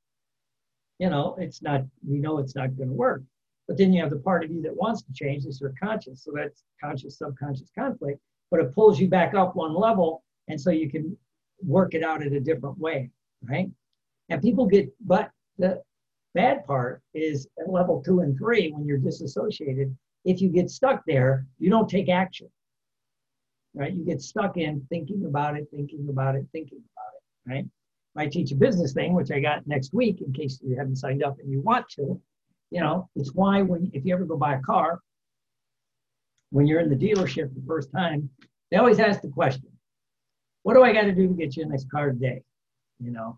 you 0.97 1.09
know, 1.09 1.36
it's 1.39 1.62
not, 1.62 1.81
we 2.05 2.17
know 2.17 2.39
it's 2.39 2.55
not 2.55 2.75
going 2.75 2.89
to 2.89 2.95
work. 2.95 3.21
But 3.67 3.77
then 3.77 3.93
you 3.93 4.01
have 4.01 4.09
the 4.09 4.17
part 4.17 4.43
of 4.43 4.51
you 4.51 4.62
that 4.63 4.75
wants 4.75 5.03
to 5.03 5.13
change, 5.13 5.43
this 5.43 5.62
your 5.62 5.74
conscious. 5.81 6.24
So 6.24 6.31
that's 6.33 6.63
conscious 6.83 7.19
subconscious 7.19 7.69
conflict, 7.77 8.19
but 8.50 8.59
it 8.59 8.74
pulls 8.74 9.00
you 9.00 9.07
back 9.07 9.36
up 9.36 9.55
one 9.55 9.75
level. 9.75 10.24
And 10.47 10.59
so 10.59 10.71
you 10.71 10.89
can 10.89 11.15
work 11.62 11.93
it 11.93 12.03
out 12.03 12.24
in 12.24 12.36
a 12.36 12.39
different 12.39 12.79
way, 12.79 13.12
right? 13.47 13.69
And 14.29 14.41
people 14.41 14.65
get, 14.65 14.89
but 15.05 15.29
the 15.59 15.81
bad 16.33 16.65
part 16.65 17.01
is 17.13 17.47
at 17.59 17.69
level 17.69 18.01
two 18.01 18.21
and 18.21 18.38
three, 18.38 18.71
when 18.71 18.86
you're 18.86 18.97
disassociated, 18.97 19.95
if 20.25 20.41
you 20.41 20.50
get 20.50 20.71
stuck 20.71 21.03
there, 21.05 21.45
you 21.59 21.69
don't 21.69 21.89
take 21.89 22.09
action, 22.09 22.50
right? 23.77 23.93
You 23.93 24.03
get 24.03 24.22
stuck 24.22 24.57
in 24.57 24.86
thinking 24.89 25.25
about 25.25 25.55
it, 25.55 25.67
thinking 25.72 26.07
about 26.10 26.36
it, 26.36 26.46
thinking 26.51 26.81
about 26.93 27.13
it, 27.15 27.50
right? 27.53 27.65
I 28.17 28.27
teach 28.27 28.51
a 28.51 28.55
business 28.55 28.93
thing, 28.93 29.13
which 29.13 29.31
I 29.31 29.39
got 29.39 29.67
next 29.67 29.93
week 29.93 30.22
in 30.22 30.34
case 30.34 30.60
you 30.63 30.75
haven't 30.75 30.96
signed 30.96 31.24
up 31.24 31.38
and 31.39 31.51
you 31.51 31.62
want 31.62 31.88
to. 31.89 32.19
You 32.72 32.81
know, 32.81 33.10
it's 33.15 33.34
why 33.34 33.62
when 33.62 33.91
if 33.93 34.05
you 34.05 34.13
ever 34.13 34.25
go 34.25 34.36
buy 34.36 34.55
a 34.55 34.62
car, 34.62 35.00
when 36.50 36.65
you're 36.65 36.81
in 36.81 36.89
the 36.89 36.96
dealership 36.96 37.53
the 37.53 37.63
first 37.67 37.91
time, 37.91 38.29
they 38.72 38.77
always 38.77 39.00
ask 39.00 39.22
the 39.22 39.29
question, 39.29 39.69
"What 40.63 40.74
do 40.74 40.84
I 40.84 40.91
got 40.93 41.03
to 41.03 41.13
do 41.13 41.27
to 41.27 41.34
get 41.34 41.55
you 41.55 41.63
in 41.63 41.69
this 41.69 41.86
car 41.86 42.12
today?" 42.12 42.43
You 43.00 43.12
know, 43.12 43.38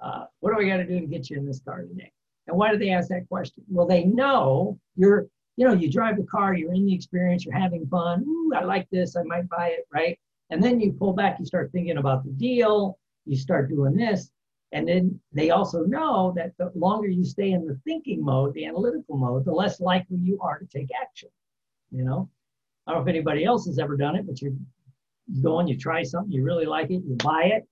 uh, 0.00 0.26
what 0.38 0.54
do 0.54 0.64
I 0.64 0.68
got 0.68 0.76
to 0.76 0.86
do 0.86 1.00
to 1.00 1.06
get 1.06 1.28
you 1.28 1.36
in 1.36 1.44
this 1.44 1.60
car 1.60 1.82
today? 1.82 2.12
And 2.46 2.56
why 2.56 2.70
do 2.70 2.78
they 2.78 2.90
ask 2.90 3.08
that 3.08 3.28
question? 3.28 3.64
Well, 3.68 3.86
they 3.86 4.04
know 4.04 4.78
you're, 4.96 5.26
you 5.60 5.66
know, 5.66 5.74
you 5.74 5.90
drive 5.90 6.16
the 6.16 6.22
car, 6.22 6.54
you're 6.54 6.72
in 6.72 6.86
the 6.86 6.94
experience, 6.94 7.44
you're 7.44 7.52
having 7.52 7.86
fun. 7.88 8.24
Ooh, 8.26 8.52
I 8.56 8.64
like 8.64 8.88
this, 8.88 9.14
I 9.14 9.22
might 9.24 9.46
buy 9.50 9.68
it, 9.68 9.86
right? 9.92 10.18
And 10.48 10.64
then 10.64 10.80
you 10.80 10.90
pull 10.90 11.12
back, 11.12 11.38
you 11.38 11.44
start 11.44 11.70
thinking 11.70 11.98
about 11.98 12.24
the 12.24 12.30
deal, 12.30 12.98
you 13.26 13.36
start 13.36 13.68
doing 13.68 13.94
this. 13.94 14.30
And 14.72 14.88
then 14.88 15.20
they 15.34 15.50
also 15.50 15.82
know 15.82 16.32
that 16.34 16.52
the 16.56 16.72
longer 16.74 17.08
you 17.08 17.24
stay 17.24 17.50
in 17.50 17.66
the 17.66 17.78
thinking 17.84 18.24
mode, 18.24 18.54
the 18.54 18.64
analytical 18.64 19.18
mode, 19.18 19.44
the 19.44 19.52
less 19.52 19.80
likely 19.80 20.16
you 20.16 20.40
are 20.40 20.58
to 20.58 20.64
take 20.64 20.88
action. 20.98 21.28
You 21.90 22.04
know, 22.04 22.30
I 22.86 22.92
don't 22.92 23.00
know 23.00 23.10
if 23.10 23.14
anybody 23.14 23.44
else 23.44 23.66
has 23.66 23.78
ever 23.78 23.98
done 23.98 24.16
it, 24.16 24.26
but 24.26 24.40
you're 24.40 24.54
going, 25.42 25.68
you 25.68 25.76
try 25.76 26.02
something, 26.04 26.32
you 26.32 26.42
really 26.42 26.64
like 26.64 26.90
it, 26.90 27.02
you 27.06 27.16
buy 27.22 27.50
it. 27.52 27.68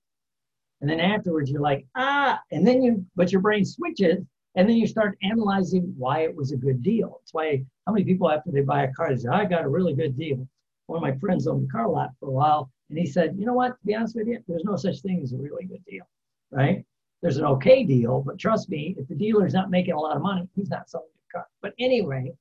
And 0.81 0.89
then 0.89 0.99
afterwards, 0.99 1.49
you're 1.49 1.59
like, 1.59 1.87
ah, 1.95 2.39
and 2.51 2.67
then 2.67 2.83
you, 2.83 3.03
but 3.15 3.31
your 3.31 3.41
brain 3.41 3.65
switches 3.65 4.23
and 4.59 4.67
then 4.67 4.75
you 4.75 4.87
start 4.87 5.17
analyzing 5.23 5.93
why 5.97 6.19
it 6.23 6.35
was 6.35 6.51
a 6.51 6.57
good 6.57 6.83
deal. 6.83 7.21
It's 7.23 7.33
why, 7.33 7.63
how 7.87 7.93
many 7.93 8.03
people 8.03 8.29
after 8.29 8.51
they 8.51 8.59
buy 8.59 8.83
a 8.83 8.91
car, 8.91 9.09
they 9.09 9.21
say, 9.21 9.29
I 9.29 9.45
got 9.45 9.63
a 9.63 9.69
really 9.69 9.93
good 9.93 10.17
deal. 10.17 10.45
One 10.87 10.97
of 10.97 11.01
my 11.01 11.17
friends 11.17 11.47
owned 11.47 11.65
a 11.69 11.71
car 11.71 11.87
lot 11.87 12.09
for 12.19 12.27
a 12.27 12.31
while. 12.33 12.69
And 12.89 12.99
he 12.99 13.05
said, 13.05 13.37
you 13.39 13.45
know 13.45 13.53
what, 13.53 13.79
to 13.79 13.85
be 13.85 13.95
honest 13.95 14.17
with 14.17 14.27
you, 14.27 14.43
there's 14.49 14.65
no 14.65 14.75
such 14.75 14.99
thing 14.99 15.21
as 15.23 15.31
a 15.31 15.37
really 15.37 15.63
good 15.63 15.81
deal, 15.85 16.03
right? 16.51 16.83
There's 17.21 17.37
an 17.37 17.45
okay 17.45 17.85
deal, 17.85 18.21
but 18.25 18.37
trust 18.37 18.67
me, 18.69 18.95
if 18.97 19.07
the 19.07 19.15
dealer's 19.15 19.53
not 19.53 19.69
making 19.69 19.93
a 19.93 19.99
lot 19.99 20.17
of 20.17 20.21
money, 20.21 20.45
he's 20.57 20.69
not 20.69 20.89
selling 20.89 21.07
your 21.15 21.41
car. 21.41 21.47
But 21.61 21.73
anyway, 21.79 22.33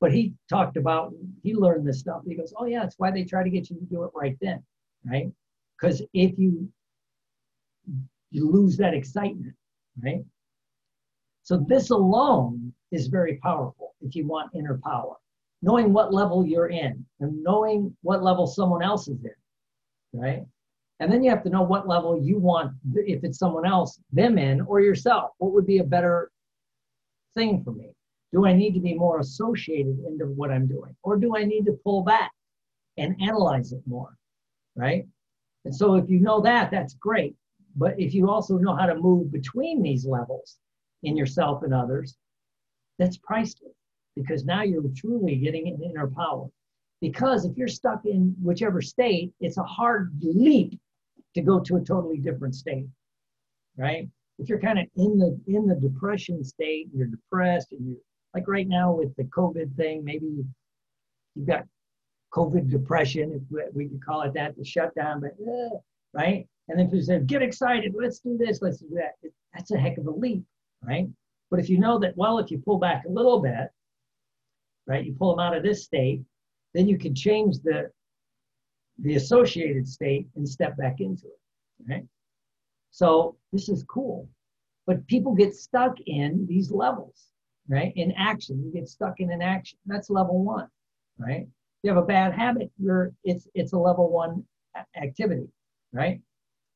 but 0.00 0.10
he 0.10 0.32
talked 0.48 0.78
about, 0.78 1.12
he 1.42 1.54
learned 1.54 1.86
this 1.86 2.00
stuff. 2.00 2.22
He 2.26 2.34
goes, 2.34 2.54
oh 2.56 2.64
yeah, 2.64 2.82
it's 2.82 2.94
why 2.96 3.10
they 3.10 3.24
try 3.24 3.42
to 3.42 3.50
get 3.50 3.68
you 3.68 3.76
to 3.76 3.84
do 3.84 4.04
it 4.04 4.10
right 4.14 4.38
then, 4.40 4.62
right? 5.04 5.30
Because 5.78 6.00
if 6.14 6.38
you 6.38 6.66
you 8.30 8.50
lose 8.50 8.78
that 8.78 8.94
excitement, 8.94 9.54
right? 10.02 10.24
So 11.42 11.64
this 11.68 11.90
alone 11.90 12.72
is 12.92 13.08
very 13.08 13.36
powerful 13.42 13.94
if 14.00 14.14
you 14.14 14.26
want 14.26 14.54
inner 14.54 14.80
power. 14.84 15.16
Knowing 15.62 15.92
what 15.92 16.12
level 16.12 16.44
you're 16.44 16.68
in 16.68 17.04
and 17.20 17.42
knowing 17.42 17.96
what 18.02 18.22
level 18.22 18.46
someone 18.46 18.82
else 18.82 19.08
is 19.08 19.24
in, 19.24 20.20
right? 20.20 20.44
And 21.00 21.10
then 21.10 21.22
you 21.22 21.30
have 21.30 21.42
to 21.44 21.50
know 21.50 21.62
what 21.62 21.88
level 21.88 22.20
you 22.20 22.38
want, 22.38 22.72
if 22.94 23.24
it's 23.24 23.38
someone 23.38 23.66
else, 23.66 24.00
them 24.12 24.38
in 24.38 24.60
or 24.62 24.80
yourself. 24.80 25.30
What 25.38 25.52
would 25.52 25.66
be 25.66 25.78
a 25.78 25.84
better 25.84 26.30
thing 27.34 27.62
for 27.64 27.72
me? 27.72 27.94
Do 28.32 28.46
I 28.46 28.52
need 28.52 28.74
to 28.74 28.80
be 28.80 28.94
more 28.94 29.20
associated 29.20 29.98
into 30.06 30.26
what 30.26 30.50
I'm 30.50 30.66
doing? 30.66 30.94
Or 31.02 31.16
do 31.16 31.36
I 31.36 31.44
need 31.44 31.64
to 31.66 31.78
pull 31.84 32.02
back 32.02 32.30
and 32.96 33.20
analyze 33.20 33.72
it 33.72 33.82
more, 33.86 34.16
right? 34.76 35.06
And 35.64 35.74
so 35.74 35.94
if 35.94 36.08
you 36.08 36.20
know 36.20 36.40
that, 36.40 36.70
that's 36.70 36.94
great. 36.94 37.34
But 37.76 37.98
if 37.98 38.14
you 38.14 38.30
also 38.30 38.58
know 38.58 38.74
how 38.74 38.86
to 38.86 38.94
move 38.94 39.32
between 39.32 39.82
these 39.82 40.06
levels 40.06 40.58
in 41.02 41.16
yourself 41.16 41.62
and 41.62 41.74
others, 41.74 42.16
that's 42.98 43.16
priceless 43.18 43.72
because 44.16 44.44
now 44.44 44.62
you're 44.62 44.82
truly 44.96 45.36
getting 45.36 45.68
an 45.68 45.82
inner 45.82 46.06
power. 46.06 46.48
Because 47.00 47.44
if 47.44 47.56
you're 47.56 47.68
stuck 47.68 48.04
in 48.04 48.34
whichever 48.40 48.80
state, 48.80 49.32
it's 49.40 49.56
a 49.56 49.64
hard 49.64 50.12
leap 50.22 50.78
to 51.34 51.40
go 51.40 51.58
to 51.58 51.76
a 51.76 51.80
totally 51.80 52.18
different 52.18 52.54
state, 52.54 52.86
right? 53.76 54.08
If 54.38 54.48
you're 54.48 54.60
kind 54.60 54.78
of 54.78 54.86
in 54.96 55.18
the 55.18 55.38
in 55.46 55.66
the 55.66 55.74
depression 55.74 56.44
state, 56.44 56.88
you're 56.94 57.06
depressed, 57.06 57.72
and 57.72 57.86
you're 57.86 57.96
like 58.34 58.46
right 58.46 58.68
now 58.68 58.92
with 58.92 59.14
the 59.16 59.24
COVID 59.24 59.74
thing, 59.76 60.04
maybe 60.04 60.26
you've 61.34 61.46
got 61.46 61.64
COVID 62.32 62.70
depression, 62.70 63.32
if 63.32 63.74
we 63.74 63.88
could 63.88 64.04
call 64.04 64.22
it 64.22 64.34
that, 64.34 64.56
the 64.56 64.64
shutdown, 64.64 65.20
but 65.20 65.32
uh, 65.46 65.76
right? 66.14 66.46
And 66.68 66.78
then 66.78 66.86
if 66.86 66.92
you 66.92 67.02
said, 67.02 67.26
get 67.26 67.42
excited, 67.42 67.94
let's 67.98 68.20
do 68.20 68.38
this, 68.38 68.62
let's 68.62 68.78
do 68.78 68.88
that, 68.94 69.12
it, 69.22 69.32
that's 69.52 69.70
a 69.70 69.78
heck 69.78 69.98
of 69.98 70.06
a 70.06 70.10
leap, 70.10 70.42
right? 70.82 71.08
But 71.50 71.60
if 71.60 71.68
you 71.68 71.78
know 71.78 71.98
that, 71.98 72.16
well, 72.16 72.38
if 72.38 72.50
you 72.50 72.58
pull 72.58 72.78
back 72.78 73.04
a 73.04 73.10
little 73.10 73.40
bit, 73.40 73.70
right, 74.86 75.04
you 75.04 75.14
pull 75.14 75.30
them 75.30 75.40
out 75.44 75.56
of 75.56 75.62
this 75.62 75.84
state, 75.84 76.22
then 76.74 76.88
you 76.88 76.98
can 76.98 77.14
change 77.14 77.58
the 77.60 77.90
the 78.98 79.16
associated 79.16 79.88
state 79.88 80.28
and 80.36 80.48
step 80.48 80.76
back 80.76 81.00
into 81.00 81.26
it, 81.26 81.90
right? 81.90 82.04
So 82.90 83.36
this 83.52 83.68
is 83.68 83.84
cool. 83.84 84.28
But 84.86 85.06
people 85.06 85.34
get 85.34 85.54
stuck 85.54 85.98
in 86.06 86.46
these 86.46 86.70
levels, 86.70 87.28
right? 87.68 87.92
In 87.96 88.12
action, 88.12 88.62
you 88.62 88.72
get 88.72 88.88
stuck 88.88 89.20
in 89.20 89.30
an 89.30 89.42
action. 89.42 89.78
That's 89.86 90.10
level 90.10 90.44
one, 90.44 90.68
right? 91.18 91.46
You 91.82 91.90
have 91.90 92.02
a 92.02 92.06
bad 92.06 92.32
habit, 92.32 92.70
you're 92.78 93.12
it's 93.24 93.48
it's 93.54 93.72
a 93.72 93.78
level 93.78 94.10
one 94.10 94.44
activity, 94.96 95.48
right? 95.92 96.20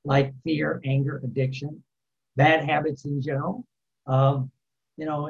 Like 0.05 0.35
fear, 0.43 0.81
anger, 0.85 1.21
addiction, 1.25 1.83
bad 2.37 2.65
habits 2.65 3.05
in 3.05 3.21
general. 3.21 3.65
Um, 4.07 4.51
you 4.97 5.05
know, 5.05 5.29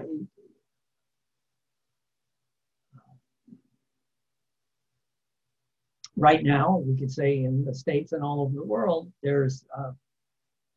right 6.17 6.43
now, 6.43 6.83
we 6.87 6.97
could 6.97 7.11
say 7.11 7.45
in 7.45 7.65
the 7.65 7.75
States 7.75 8.13
and 8.13 8.23
all 8.23 8.41
over 8.41 8.55
the 8.55 8.65
world, 8.65 9.11
there's 9.23 9.65
uh, 9.77 9.93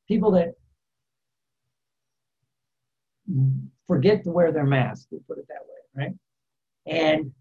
people 0.07 0.31
that 0.31 0.53
forget 3.87 4.23
to 4.23 4.31
wear 4.31 4.51
their 4.51 4.65
mask, 4.65 5.07
we 5.11 5.19
put 5.27 5.37
it 5.37 5.47
that 5.47 5.61
way, 5.61 6.05
right? 6.05 6.15
And 6.85 7.31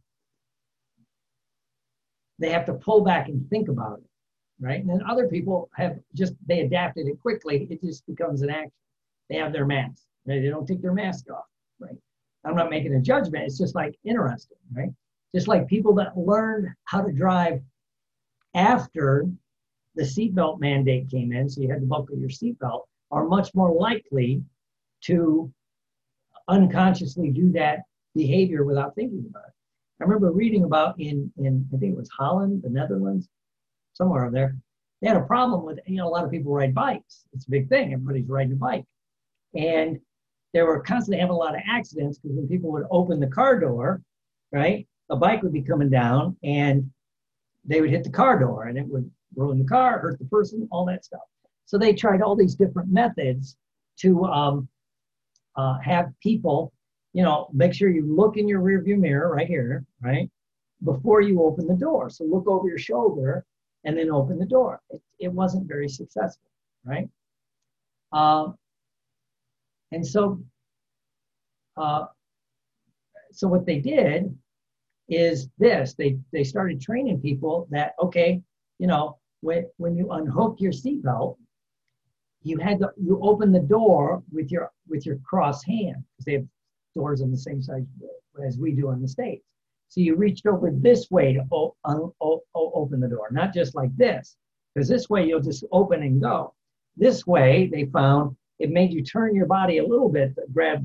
they 2.38 2.50
have 2.50 2.66
to 2.66 2.74
pull 2.74 3.02
back 3.02 3.28
and 3.28 3.48
think 3.50 3.68
about 3.68 3.98
it, 3.98 4.04
right? 4.60 4.80
And 4.80 4.88
then 4.88 5.02
other 5.08 5.28
people 5.28 5.70
have 5.74 5.98
just, 6.14 6.34
they 6.46 6.60
adapted 6.60 7.06
it 7.06 7.20
quickly, 7.20 7.66
it 7.70 7.82
just 7.82 8.06
becomes 8.06 8.42
an 8.42 8.50
action. 8.50 8.72
They 9.28 9.36
have 9.36 9.52
their 9.52 9.66
mask, 9.66 10.02
right? 10.26 10.40
They 10.40 10.48
don't 10.48 10.66
take 10.66 10.82
their 10.82 10.92
mask 10.92 11.30
off, 11.30 11.44
right? 11.78 11.96
I'm 12.44 12.54
not 12.54 12.70
making 12.70 12.94
a 12.94 13.00
judgment, 13.00 13.44
it's 13.44 13.58
just 13.58 13.74
like 13.74 13.98
interesting, 14.04 14.58
right? 14.72 14.90
Just 15.34 15.48
like 15.48 15.66
people 15.66 15.94
that 15.96 16.16
learned 16.16 16.68
how 16.84 17.02
to 17.02 17.12
drive 17.12 17.60
after 18.54 19.26
the 19.94 20.02
seatbelt 20.02 20.60
mandate 20.60 21.10
came 21.10 21.32
in, 21.32 21.48
so 21.48 21.60
you 21.60 21.68
had 21.68 21.80
to 21.80 21.86
buckle 21.86 22.16
your 22.16 22.30
seatbelt, 22.30 22.82
are 23.10 23.26
much 23.26 23.54
more 23.54 23.72
likely 23.72 24.42
to 25.02 25.52
unconsciously 26.48 27.30
do 27.30 27.52
that 27.52 27.80
behavior 28.14 28.64
without 28.64 28.94
thinking 28.94 29.24
about 29.28 29.44
it. 29.48 29.54
I 30.00 30.04
remember 30.04 30.30
reading 30.30 30.64
about 30.64 30.98
in, 30.98 31.30
in 31.36 31.68
I 31.74 31.78
think 31.78 31.92
it 31.92 31.98
was 31.98 32.08
Holland, 32.16 32.62
the 32.62 32.70
Netherlands, 32.70 33.28
somewhere 33.94 34.24
over 34.24 34.32
there, 34.32 34.56
they 35.00 35.08
had 35.08 35.16
a 35.16 35.22
problem 35.22 35.64
with, 35.64 35.78
you 35.86 35.96
know, 35.96 36.08
a 36.08 36.10
lot 36.10 36.24
of 36.24 36.30
people 36.30 36.52
ride 36.52 36.74
bikes. 36.74 37.24
It's 37.32 37.46
a 37.46 37.50
big 37.50 37.68
thing. 37.68 37.92
Everybody's 37.92 38.28
riding 38.28 38.52
a 38.52 38.56
bike. 38.56 38.84
And 39.54 39.98
they 40.52 40.62
were 40.62 40.80
constantly 40.80 41.20
having 41.20 41.34
a 41.34 41.38
lot 41.38 41.54
of 41.54 41.62
accidents 41.68 42.18
because 42.18 42.36
when 42.36 42.48
people 42.48 42.72
would 42.72 42.86
open 42.90 43.20
the 43.20 43.26
car 43.26 43.58
door, 43.58 44.00
right, 44.52 44.86
a 45.10 45.16
bike 45.16 45.42
would 45.42 45.52
be 45.52 45.62
coming 45.62 45.90
down 45.90 46.36
and 46.42 46.90
they 47.64 47.80
would 47.80 47.90
hit 47.90 48.04
the 48.04 48.10
car 48.10 48.38
door 48.38 48.64
and 48.64 48.78
it 48.78 48.86
would 48.86 49.10
ruin 49.34 49.58
the 49.58 49.64
car, 49.64 49.98
hurt 49.98 50.18
the 50.18 50.24
person, 50.26 50.68
all 50.70 50.84
that 50.86 51.04
stuff. 51.04 51.20
So 51.66 51.76
they 51.76 51.92
tried 51.92 52.22
all 52.22 52.34
these 52.34 52.54
different 52.54 52.90
methods 52.90 53.56
to 53.98 54.24
um, 54.24 54.68
uh, 55.56 55.78
have 55.80 56.12
people, 56.22 56.72
you 57.12 57.22
know, 57.22 57.48
make 57.52 57.74
sure 57.74 57.90
you 57.90 58.06
look 58.06 58.36
in 58.36 58.48
your 58.48 58.60
rearview 58.60 58.98
mirror 58.98 59.34
right 59.34 59.46
here, 59.46 59.84
right, 60.00 60.30
before 60.84 61.20
you 61.20 61.42
open 61.42 61.66
the 61.66 61.74
door. 61.74 62.08
So 62.08 62.24
look 62.24 62.46
over 62.46 62.68
your 62.68 62.78
shoulder 62.78 63.44
and 63.84 63.98
then 63.98 64.10
open 64.10 64.38
the 64.38 64.46
door. 64.46 64.80
It, 64.90 65.02
it 65.18 65.32
wasn't 65.32 65.68
very 65.68 65.88
successful, 65.88 66.50
right? 66.84 67.08
Um, 68.12 68.56
and 69.92 70.06
so, 70.06 70.42
uh, 71.76 72.06
so 73.32 73.48
what 73.48 73.66
they 73.66 73.78
did 73.78 74.36
is 75.08 75.48
this: 75.58 75.94
they 75.94 76.18
they 76.32 76.44
started 76.44 76.80
training 76.80 77.20
people 77.20 77.66
that 77.70 77.94
okay, 78.02 78.42
you 78.78 78.86
know, 78.86 79.18
when 79.40 79.66
when 79.76 79.96
you 79.96 80.10
unhook 80.12 80.60
your 80.60 80.72
seatbelt, 80.72 81.36
you 82.42 82.58
had 82.58 82.78
to 82.80 82.90
you 82.96 83.18
open 83.22 83.52
the 83.52 83.60
door 83.60 84.22
with 84.30 84.50
your 84.50 84.70
with 84.88 85.06
your 85.06 85.16
cross 85.18 85.64
hand 85.64 85.96
because 86.12 86.24
they 86.24 86.32
have 86.34 86.46
doors 86.94 87.22
on 87.22 87.30
the 87.30 87.36
same 87.36 87.62
side 87.62 87.86
as 88.44 88.58
we 88.58 88.72
do 88.72 88.90
in 88.90 89.00
the 89.00 89.08
states. 89.08 89.44
So 89.88 90.00
you 90.00 90.16
reached 90.16 90.46
over 90.46 90.70
this 90.70 91.10
way 91.10 91.32
to 91.32 91.44
o- 91.50 91.74
un- 91.84 92.12
o- 92.20 92.42
open 92.54 93.00
the 93.00 93.08
door, 93.08 93.28
not 93.30 93.54
just 93.54 93.74
like 93.74 93.94
this, 93.96 94.36
because 94.74 94.88
this 94.88 95.08
way 95.08 95.26
you'll 95.26 95.40
just 95.40 95.64
open 95.72 96.02
and 96.02 96.20
go. 96.20 96.54
This 96.96 97.26
way, 97.26 97.68
they 97.72 97.86
found 97.86 98.36
it 98.58 98.70
made 98.70 98.92
you 98.92 99.02
turn 99.02 99.34
your 99.34 99.46
body 99.46 99.78
a 99.78 99.86
little 99.86 100.08
bit 100.08 100.34
grab 100.52 100.84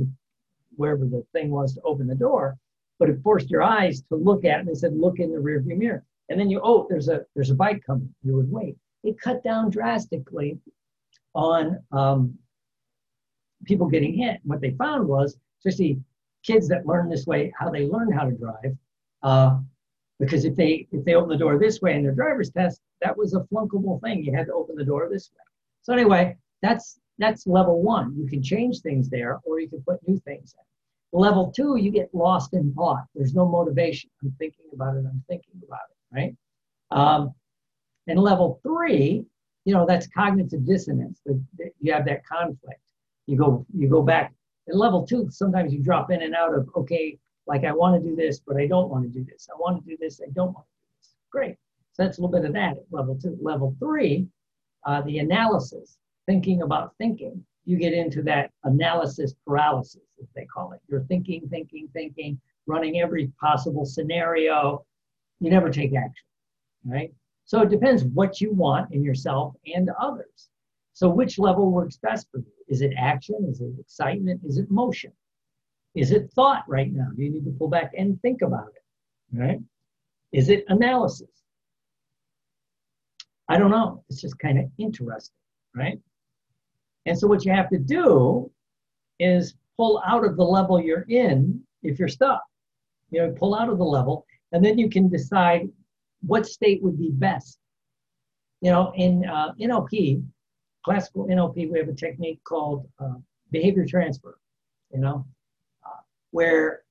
wherever 0.75 1.05
the 1.05 1.23
thing 1.33 1.49
was 1.49 1.73
to 1.73 1.81
open 1.81 2.07
the 2.07 2.15
door, 2.15 2.57
but 2.99 3.09
it 3.09 3.21
forced 3.23 3.49
your 3.49 3.63
eyes 3.63 4.01
to 4.09 4.15
look 4.15 4.45
at 4.45 4.57
it. 4.57 4.59
And 4.59 4.67
they 4.67 4.73
said, 4.75 4.95
look 4.95 5.19
in 5.19 5.31
the 5.31 5.37
rearview 5.37 5.77
mirror. 5.77 6.03
And 6.29 6.39
then 6.39 6.49
you, 6.49 6.61
oh, 6.63 6.87
there's 6.89 7.09
a 7.09 7.25
there's 7.35 7.49
a 7.49 7.55
bike 7.55 7.83
coming. 7.85 8.13
You 8.23 8.35
would 8.35 8.51
wait. 8.51 8.77
It 9.03 9.19
cut 9.19 9.43
down 9.43 9.69
drastically 9.69 10.57
on 11.35 11.79
um, 11.91 12.37
people 13.65 13.87
getting 13.87 14.13
hit. 14.13 14.39
What 14.43 14.61
they 14.61 14.71
found 14.71 15.07
was, 15.07 15.37
especially 15.59 15.99
kids 16.43 16.67
that 16.69 16.85
learn 16.85 17.09
this 17.09 17.25
way, 17.25 17.51
how 17.59 17.69
they 17.69 17.87
learn 17.87 18.11
how 18.11 18.23
to 18.25 18.31
drive. 18.31 18.77
Uh, 19.21 19.59
because 20.19 20.45
if 20.45 20.55
they 20.55 20.87
if 20.91 21.03
they 21.03 21.15
open 21.15 21.29
the 21.29 21.37
door 21.37 21.59
this 21.59 21.81
way 21.81 21.95
in 21.95 22.03
their 22.03 22.13
driver's 22.13 22.51
test, 22.51 22.81
that 23.01 23.17
was 23.17 23.33
a 23.33 23.41
flunkable 23.41 24.01
thing. 24.01 24.23
You 24.23 24.33
had 24.33 24.47
to 24.47 24.53
open 24.53 24.75
the 24.75 24.85
door 24.85 25.09
this 25.11 25.29
way. 25.33 25.43
So 25.81 25.93
anyway, 25.93 26.37
that's 26.61 26.99
that's 27.17 27.46
level 27.48 27.82
one. 27.82 28.15
You 28.17 28.27
can 28.27 28.41
change 28.41 28.82
things 28.82 29.10
there, 29.10 29.39
or 29.43 29.60
you 29.60 29.70
can 29.70 29.82
put 29.82 30.05
new 30.08 30.20
things 30.20 30.55
in. 30.58 31.20
Level 31.20 31.51
two, 31.51 31.77
you 31.77 31.91
get 31.91 32.13
lost 32.13 32.53
in 32.53 32.74
thought. 32.74 33.05
There's 33.13 33.36
no 33.36 33.48
motivation. 33.48 34.10
I'm 34.24 34.36
thinking 34.39 34.65
about 34.74 34.96
it. 34.96 35.05
I'm 35.05 35.24
thinking 35.27 35.62
about 35.65 35.82
it. 35.91 36.15
Right. 36.15 36.36
Um, 36.91 37.34
and 38.08 38.20
level 38.20 38.60
three, 38.63 39.25
you 39.65 39.74
know, 39.74 39.86
that's 39.86 40.08
cognitive 40.08 40.65
dissonance. 40.65 41.22
That 41.25 41.72
you 41.79 41.93
have 41.93 42.05
that 42.05 42.25
conflict. 42.25 42.82
You 43.27 43.38
go 43.38 43.65
you 43.75 43.88
go 43.88 44.01
back. 44.01 44.34
At 44.67 44.75
level 44.75 45.05
two, 45.05 45.29
sometimes 45.29 45.74
you 45.74 45.79
drop 45.79 46.10
in 46.10 46.22
and 46.24 46.34
out 46.36 46.55
of 46.55 46.70
okay, 46.75 47.17
like 47.46 47.63
I 47.63 47.72
want 47.72 48.01
to 48.01 48.10
do 48.10 48.15
this, 48.15 48.39
but 48.39 48.58
I 48.58 48.65
don't 48.67 48.89
want 48.89 49.03
to 49.03 49.10
do 49.10 49.24
this. 49.24 49.48
I 49.53 49.58
want 49.60 49.84
to 49.84 49.89
do 49.89 49.98
this, 50.00 50.20
I 50.22 50.29
don't 50.34 50.53
want 50.53 50.65
to 50.65 50.82
do 50.82 50.89
this. 51.00 51.15
Great. 51.32 51.58
So 51.93 52.03
that's 52.03 52.17
a 52.17 52.22
little 52.22 52.36
bit 52.36 52.46
of 52.48 52.53
that 52.53 52.77
at 52.77 52.84
level 52.91 53.15
two. 53.15 53.38
Level 53.39 53.75
three, 53.79 54.27
uh, 54.86 55.02
the 55.02 55.19
analysis 55.19 55.97
thinking 56.25 56.62
about 56.62 56.93
thinking, 56.97 57.43
you 57.65 57.77
get 57.77 57.93
into 57.93 58.21
that 58.23 58.51
analysis 58.63 59.33
paralysis, 59.45 60.01
as 60.21 60.27
they 60.36 60.45
call 60.45 60.73
it. 60.73 60.81
You're 60.88 61.03
thinking, 61.03 61.47
thinking, 61.49 61.88
thinking, 61.93 62.39
running 62.67 62.99
every 62.99 63.31
possible 63.39 63.86
scenario. 63.86 64.86
You 65.39 65.49
never 65.49 65.69
take 65.69 65.95
action, 65.95 66.25
right? 66.86 67.13
So 67.45 67.62
it 67.62 67.69
depends 67.69 68.03
what 68.03 68.41
you 68.41 68.51
want 68.51 68.93
in 68.93 69.03
yourself 69.03 69.53
and 69.73 69.89
others. 69.99 70.49
So 70.93 71.09
which 71.09 71.39
level 71.39 71.71
works 71.71 71.97
best 71.97 72.27
for 72.31 72.39
you? 72.39 72.45
Is 72.67 72.81
it 72.81 72.93
action? 72.97 73.47
Is 73.49 73.62
it 73.62 73.73
excitement? 73.79 74.41
Is 74.45 74.57
it 74.57 74.69
motion? 74.69 75.12
Is 75.95 76.12
it 76.12 76.31
thought 76.33 76.63
right 76.67 76.91
now? 76.91 77.07
Do 77.15 77.23
you 77.23 77.31
need 77.31 77.45
to 77.45 77.51
pull 77.51 77.67
back 77.67 77.91
and 77.97 78.21
think 78.21 78.41
about 78.41 78.67
it? 78.75 79.38
Right? 79.38 79.59
Is 80.31 80.49
it 80.49 80.65
analysis? 80.67 81.29
I 83.49 83.57
don't 83.57 83.71
know. 83.71 84.03
It's 84.09 84.21
just 84.21 84.39
kind 84.39 84.57
of 84.57 84.65
interesting, 84.77 85.36
right? 85.75 85.99
And 87.05 87.17
so 87.17 87.27
what 87.27 87.45
you 87.45 87.51
have 87.51 87.69
to 87.69 87.77
do 87.77 88.49
is 89.19 89.55
pull 89.77 90.01
out 90.05 90.25
of 90.25 90.37
the 90.37 90.43
level 90.43 90.81
you're 90.81 91.05
in 91.09 91.61
if 91.81 91.99
you're 91.99 92.07
stuck. 92.07 92.41
You 93.11 93.21
know, 93.21 93.31
pull 93.31 93.55
out 93.55 93.69
of 93.69 93.77
the 93.77 93.83
level, 93.83 94.25
and 94.51 94.63
then 94.63 94.77
you 94.77 94.89
can 94.89 95.09
decide 95.09 95.69
what 96.21 96.47
state 96.47 96.81
would 96.81 96.97
be 96.97 97.11
best. 97.11 97.59
You 98.61 98.71
know, 98.71 98.93
in 98.95 99.25
uh, 99.25 99.53
NLP, 99.59 100.23
classical 100.83 101.27
NLP, 101.27 101.69
we 101.69 101.77
have 101.77 101.89
a 101.89 101.93
technique 101.93 102.39
called 102.43 102.87
uh, 102.99 103.15
behavior 103.51 103.85
transfer. 103.85 104.39
You 104.91 105.01
know, 105.01 105.25
uh, 105.85 106.01
where 106.31 106.83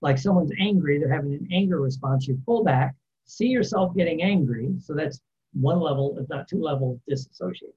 like 0.00 0.18
someone's 0.18 0.52
angry, 0.58 0.98
they're 0.98 1.12
having 1.12 1.32
an 1.32 1.48
anger 1.52 1.80
response. 1.80 2.26
You 2.26 2.40
pull 2.44 2.62
back, 2.62 2.94
see 3.24 3.46
yourself 3.46 3.94
getting 3.96 4.22
angry. 4.22 4.74
So 4.80 4.94
that's 4.94 5.20
one 5.54 5.80
level, 5.80 6.16
if 6.20 6.28
not 6.28 6.48
two 6.48 6.60
levels, 6.60 7.00
disassociate. 7.08 7.74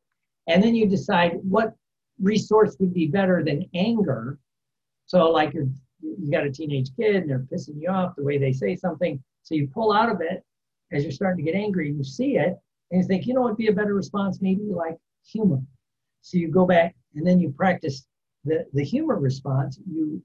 And 0.47 0.63
then 0.63 0.75
you 0.75 0.87
decide 0.87 1.33
what 1.41 1.73
resource 2.21 2.75
would 2.79 2.93
be 2.93 3.07
better 3.07 3.43
than 3.43 3.69
anger. 3.73 4.39
So, 5.05 5.29
like 5.31 5.53
you're, 5.53 5.67
you 6.01 6.31
got 6.31 6.45
a 6.45 6.51
teenage 6.51 6.89
kid 6.95 7.15
and 7.15 7.29
they're 7.29 7.47
pissing 7.51 7.81
you 7.81 7.89
off 7.89 8.15
the 8.15 8.23
way 8.23 8.37
they 8.37 8.53
say 8.53 8.75
something. 8.75 9.21
So 9.43 9.55
you 9.55 9.67
pull 9.67 9.91
out 9.91 10.09
of 10.09 10.21
it 10.21 10.43
as 10.91 11.03
you're 11.03 11.11
starting 11.11 11.43
to 11.43 11.51
get 11.51 11.57
angry, 11.57 11.91
you 11.91 12.03
see 12.03 12.37
it, 12.37 12.55
and 12.91 13.01
you 13.01 13.07
think, 13.07 13.25
you 13.25 13.33
know 13.33 13.41
what 13.41 13.51
would 13.51 13.57
be 13.57 13.67
a 13.67 13.73
better 13.73 13.93
response? 13.93 14.39
Maybe 14.41 14.63
like 14.63 14.97
humor. 15.25 15.61
So 16.21 16.37
you 16.37 16.49
go 16.49 16.65
back 16.65 16.95
and 17.15 17.25
then 17.25 17.39
you 17.39 17.51
practice 17.51 18.07
the, 18.43 18.65
the 18.73 18.83
humor 18.83 19.19
response. 19.19 19.79
You 19.89 20.21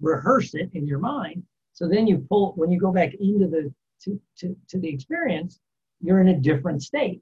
rehearse 0.00 0.54
it 0.54 0.70
in 0.74 0.86
your 0.86 0.98
mind. 0.98 1.42
So 1.72 1.88
then 1.88 2.06
you 2.06 2.18
pull, 2.28 2.52
when 2.56 2.70
you 2.70 2.78
go 2.78 2.92
back 2.92 3.14
into 3.14 3.46
the, 3.46 3.72
to, 4.04 4.20
to, 4.38 4.56
to 4.68 4.78
the 4.78 4.88
experience, 4.88 5.60
you're 6.00 6.20
in 6.20 6.28
a 6.28 6.38
different 6.38 6.82
state. 6.82 7.20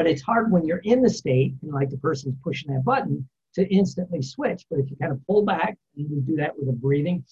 But 0.00 0.06
it's 0.06 0.22
hard 0.22 0.50
when 0.50 0.64
you're 0.64 0.78
in 0.78 1.02
the 1.02 1.10
state 1.10 1.52
and 1.60 1.74
like 1.74 1.90
the 1.90 1.98
person's 1.98 2.34
pushing 2.42 2.72
that 2.72 2.86
button 2.86 3.28
to 3.52 3.68
instantly 3.68 4.22
switch. 4.22 4.64
But 4.70 4.78
if 4.78 4.90
you 4.90 4.96
kind 4.96 5.12
of 5.12 5.20
pull 5.26 5.44
back 5.44 5.76
and 5.94 6.08
you 6.08 6.22
do 6.22 6.36
that 6.36 6.58
with 6.58 6.70
a 6.70 6.72
breathing, 6.72 7.22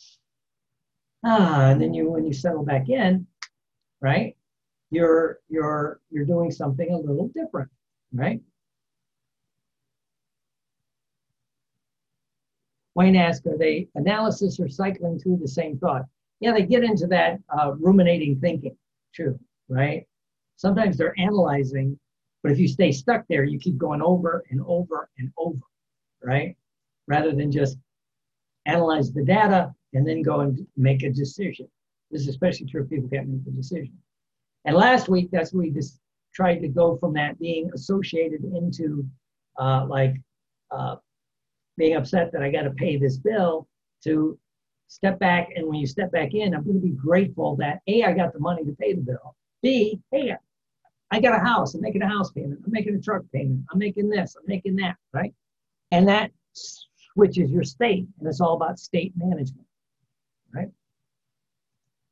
ah, 1.24 1.70
and 1.70 1.80
then 1.80 1.94
you 1.94 2.10
when 2.10 2.26
you 2.26 2.34
settle 2.34 2.62
back 2.62 2.90
in, 2.90 3.26
right, 4.02 4.36
you're 4.90 5.38
you're 5.48 6.02
you're 6.10 6.26
doing 6.26 6.50
something 6.50 6.92
a 6.92 6.98
little 6.98 7.28
different, 7.28 7.70
right? 8.12 8.42
Wayne 12.94 13.16
asked, 13.16 13.46
are 13.46 13.56
they 13.56 13.88
analysis 13.94 14.60
or 14.60 14.68
cycling 14.68 15.18
through 15.18 15.38
the 15.38 15.48
same 15.48 15.78
thought? 15.78 16.04
Yeah, 16.40 16.52
they 16.52 16.66
get 16.66 16.84
into 16.84 17.06
that 17.06 17.40
uh, 17.48 17.72
ruminating 17.78 18.38
thinking, 18.40 18.76
true, 19.14 19.40
right? 19.70 20.06
Sometimes 20.56 20.98
they're 20.98 21.18
analyzing 21.18 21.98
but 22.48 22.54
if 22.54 22.58
you 22.58 22.66
stay 22.66 22.90
stuck 22.92 23.26
there, 23.28 23.44
you 23.44 23.58
keep 23.58 23.76
going 23.76 24.00
over 24.00 24.42
and 24.48 24.62
over 24.66 25.10
and 25.18 25.30
over, 25.36 25.60
right? 26.24 26.56
Rather 27.06 27.32
than 27.32 27.52
just 27.52 27.76
analyze 28.64 29.12
the 29.12 29.22
data 29.22 29.74
and 29.92 30.08
then 30.08 30.22
go 30.22 30.40
and 30.40 30.66
make 30.74 31.02
a 31.02 31.10
decision. 31.10 31.68
This 32.10 32.22
is 32.22 32.28
especially 32.28 32.64
true 32.64 32.84
if 32.84 32.88
people 32.88 33.10
can't 33.10 33.28
make 33.28 33.46
a 33.46 33.50
decision. 33.50 33.92
And 34.64 34.74
last 34.74 35.10
week, 35.10 35.28
that's 35.30 35.52
we 35.52 35.70
just 35.70 36.00
tried 36.34 36.60
to 36.60 36.68
go 36.68 36.96
from 36.96 37.12
that 37.12 37.38
being 37.38 37.70
associated 37.74 38.42
into 38.42 39.06
uh, 39.60 39.84
like 39.86 40.14
uh, 40.70 40.96
being 41.76 41.96
upset 41.96 42.32
that 42.32 42.42
I 42.42 42.50
got 42.50 42.62
to 42.62 42.70
pay 42.70 42.96
this 42.96 43.18
bill 43.18 43.68
to 44.04 44.38
step 44.86 45.18
back. 45.18 45.50
And 45.54 45.66
when 45.66 45.80
you 45.80 45.86
step 45.86 46.10
back 46.12 46.32
in, 46.32 46.54
I'm 46.54 46.64
going 46.64 46.80
to 46.80 46.86
be 46.86 46.94
grateful 46.94 47.56
that 47.56 47.82
A, 47.88 48.04
I 48.04 48.14
got 48.14 48.32
the 48.32 48.40
money 48.40 48.64
to 48.64 48.72
pay 48.72 48.94
the 48.94 49.02
bill. 49.02 49.36
B, 49.60 50.00
hey, 50.12 50.34
I 51.10 51.20
got 51.20 51.34
a 51.34 51.44
house. 51.44 51.74
I'm 51.74 51.80
making 51.80 52.02
a 52.02 52.08
house 52.08 52.30
payment. 52.30 52.60
I'm 52.64 52.72
making 52.72 52.94
a 52.94 53.00
truck 53.00 53.22
payment. 53.32 53.64
I'm 53.72 53.78
making 53.78 54.08
this. 54.10 54.36
I'm 54.36 54.44
making 54.46 54.76
that, 54.76 54.96
right? 55.12 55.32
And 55.90 56.06
that 56.08 56.30
switches 56.52 57.50
your 57.50 57.64
state, 57.64 58.06
and 58.18 58.28
it's 58.28 58.40
all 58.40 58.54
about 58.54 58.78
state 58.78 59.12
management, 59.16 59.66
right? 60.54 60.68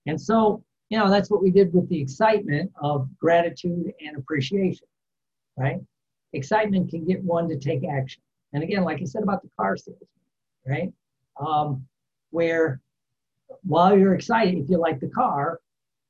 And 0.06 0.20
so, 0.20 0.64
you 0.88 0.98
know, 0.98 1.11
that's 1.11 1.30
what 1.30 1.42
we 1.42 1.50
did 1.50 1.74
with 1.74 1.88
the 1.88 2.00
excitement 2.00 2.72
of 2.80 3.09
gratitude 3.18 3.92
and 4.00 4.16
appreciation, 4.16 4.87
right? 5.59 5.78
Excitement 6.32 6.90
can 6.90 7.04
get 7.04 7.22
one 7.22 7.48
to 7.48 7.59
take 7.59 7.82
action. 7.85 8.22
And 8.52 8.62
again, 8.62 8.85
like 8.85 9.00
I 9.02 9.04
said 9.04 9.22
about 9.22 9.42
the 9.42 9.50
car 9.59 9.76
salesman, 9.76 10.09
right? 10.66 10.92
Um, 11.38 11.87
where 12.30 12.80
while 13.62 13.96
you're 13.96 14.14
excited, 14.14 14.56
if 14.56 14.70
you 14.70 14.78
like 14.78 15.00
the 15.00 15.09
car, 15.09 15.61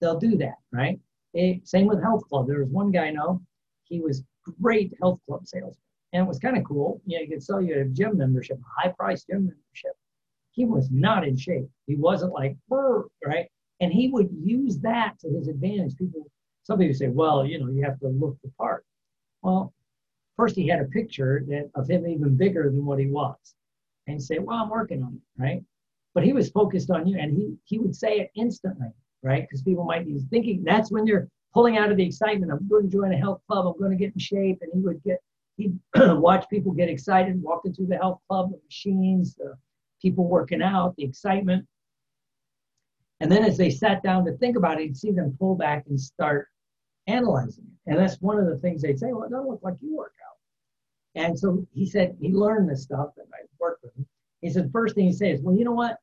they'll 0.01 0.19
do 0.19 0.37
that, 0.39 0.57
right? 0.73 1.01
Same 1.65 1.87
with 1.87 2.03
health 2.03 2.29
club. 2.29 2.47
There 2.47 2.61
was 2.61 2.71
one 2.71 2.91
guy 2.91 3.07
I 3.07 3.11
know, 3.11 3.41
he 3.85 4.01
was 4.01 4.25
great 4.61 4.93
health 5.01 5.21
club 5.27 5.47
salesman. 5.47 5.77
And 6.13 6.25
it 6.25 6.29
was 6.29 6.39
kind 6.39 6.57
of 6.57 6.65
cool. 6.65 7.01
You 7.05 7.19
know, 7.19 7.25
he 7.25 7.31
could 7.31 7.43
sell 7.43 7.61
you 7.61 7.81
a 7.81 7.85
gym 7.85 8.19
membership, 8.19 8.59
a 8.59 8.81
high 8.81 8.95
priced 8.97 9.27
gym 9.27 9.47
membership. 9.47 9.93
He 10.53 10.65
was 10.65 10.91
not 10.91 11.27
in 11.27 11.37
shape. 11.37 11.69
He 11.87 11.97
wasn't 11.97 12.33
like, 12.33 12.57
right? 12.71 13.49
And 13.81 13.93
he 13.93 14.09
would 14.09 14.31
use 14.43 14.79
that 14.79 15.19
to 15.21 15.29
his 15.29 15.49
advantage. 15.49 15.97
People, 15.97 16.31
some 16.63 16.79
people 16.79 16.95
say, 16.95 17.09
well, 17.09 17.45
you 17.45 17.59
know, 17.59 17.69
you 17.69 17.83
have 17.85 18.01
to 18.01 18.09
look 18.09 18.39
the 18.43 18.51
part. 18.57 18.85
Well, 19.43 19.75
first 20.37 20.57
he 20.57 20.67
had 20.67 20.81
a 20.81 20.87
picture 20.87 21.45
that, 21.49 21.71
of 21.75 21.89
him 21.89 22.07
even 22.07 22.37
bigger 22.37 22.71
than 22.71 22.87
what 22.87 22.99
he 22.99 23.07
was. 23.07 23.37
And 24.07 24.23
say, 24.23 24.39
well, 24.39 24.57
I'm 24.57 24.71
working 24.71 25.03
on 25.03 25.15
it, 25.15 25.43
right? 25.43 25.63
But 26.15 26.25
he 26.25 26.33
was 26.33 26.49
focused 26.49 26.91
on 26.91 27.07
you 27.07 27.19
and 27.19 27.37
he, 27.37 27.57
he 27.65 27.79
would 27.79 27.95
say 27.95 28.21
it 28.21 28.31
instantly, 28.37 28.89
right? 29.23 29.43
Because 29.43 29.63
people 29.63 29.85
might 29.85 30.07
be 30.07 30.19
thinking 30.31 30.63
that's 30.65 30.91
when 30.91 31.05
they're 31.05 31.29
pulling 31.55 31.79
out 31.79 31.91
of 31.91 31.97
the 31.97 32.05
excitement. 32.05 32.53
I'm 32.53 32.69
going 32.69 32.85
to 32.85 32.97
join 32.97 33.13
a 33.13 33.17
health 33.17 33.41
club. 33.49 33.67
I'm 33.67 33.79
going 33.79 33.91
to 33.91 33.97
get 33.97 34.13
in 34.13 34.19
shape. 34.19 34.59
And 34.61 34.71
he 34.75 34.81
would 34.81 35.03
get, 35.03 35.19
he'd 35.57 35.79
watch 35.97 36.45
people 36.51 36.73
get 36.73 36.89
excited 36.89 37.43
walking 37.43 37.73
through 37.73 37.87
the 37.87 37.97
health 37.97 38.21
club, 38.29 38.51
the 38.51 38.61
machines, 38.65 39.35
the 39.35 39.57
people 40.03 40.29
working 40.29 40.63
out, 40.63 40.95
the 40.97 41.05
excitement. 41.05 41.67
And 43.21 43.33
then 43.33 43.45
as 43.45 43.57
they 43.57 43.71
sat 43.71 44.03
down 44.03 44.25
to 44.27 44.37
think 44.37 44.57
about 44.57 44.79
it, 44.79 44.85
he'd 44.85 44.97
see 44.97 45.11
them 45.11 45.37
pull 45.39 45.55
back 45.55 45.87
and 45.89 45.99
start 45.99 46.49
analyzing 47.07 47.65
it. 47.65 47.91
And 47.91 47.99
that's 47.99 48.21
one 48.21 48.39
of 48.39 48.47
the 48.47 48.59
things 48.59 48.83
they'd 48.83 48.99
say, 48.99 49.13
well, 49.13 49.25
it 49.25 49.31
doesn't 49.31 49.49
look 49.49 49.63
like 49.63 49.77
you 49.81 49.97
work 49.97 50.13
out. 50.29 51.23
And 51.23 51.39
so 51.39 51.67
he 51.73 51.87
said, 51.89 52.17
he 52.21 52.33
learned 52.33 52.69
this 52.69 52.83
stuff 52.83 53.11
and 53.17 53.27
I 53.33 53.47
worked 53.59 53.83
with 53.83 53.97
him. 53.97 54.07
He 54.43 54.51
said, 54.51 54.71
first 54.71 54.95
thing 54.95 55.07
he 55.07 55.13
says, 55.13 55.41
well, 55.41 55.57
you 55.57 55.65
know 55.65 55.73
what? 55.73 55.97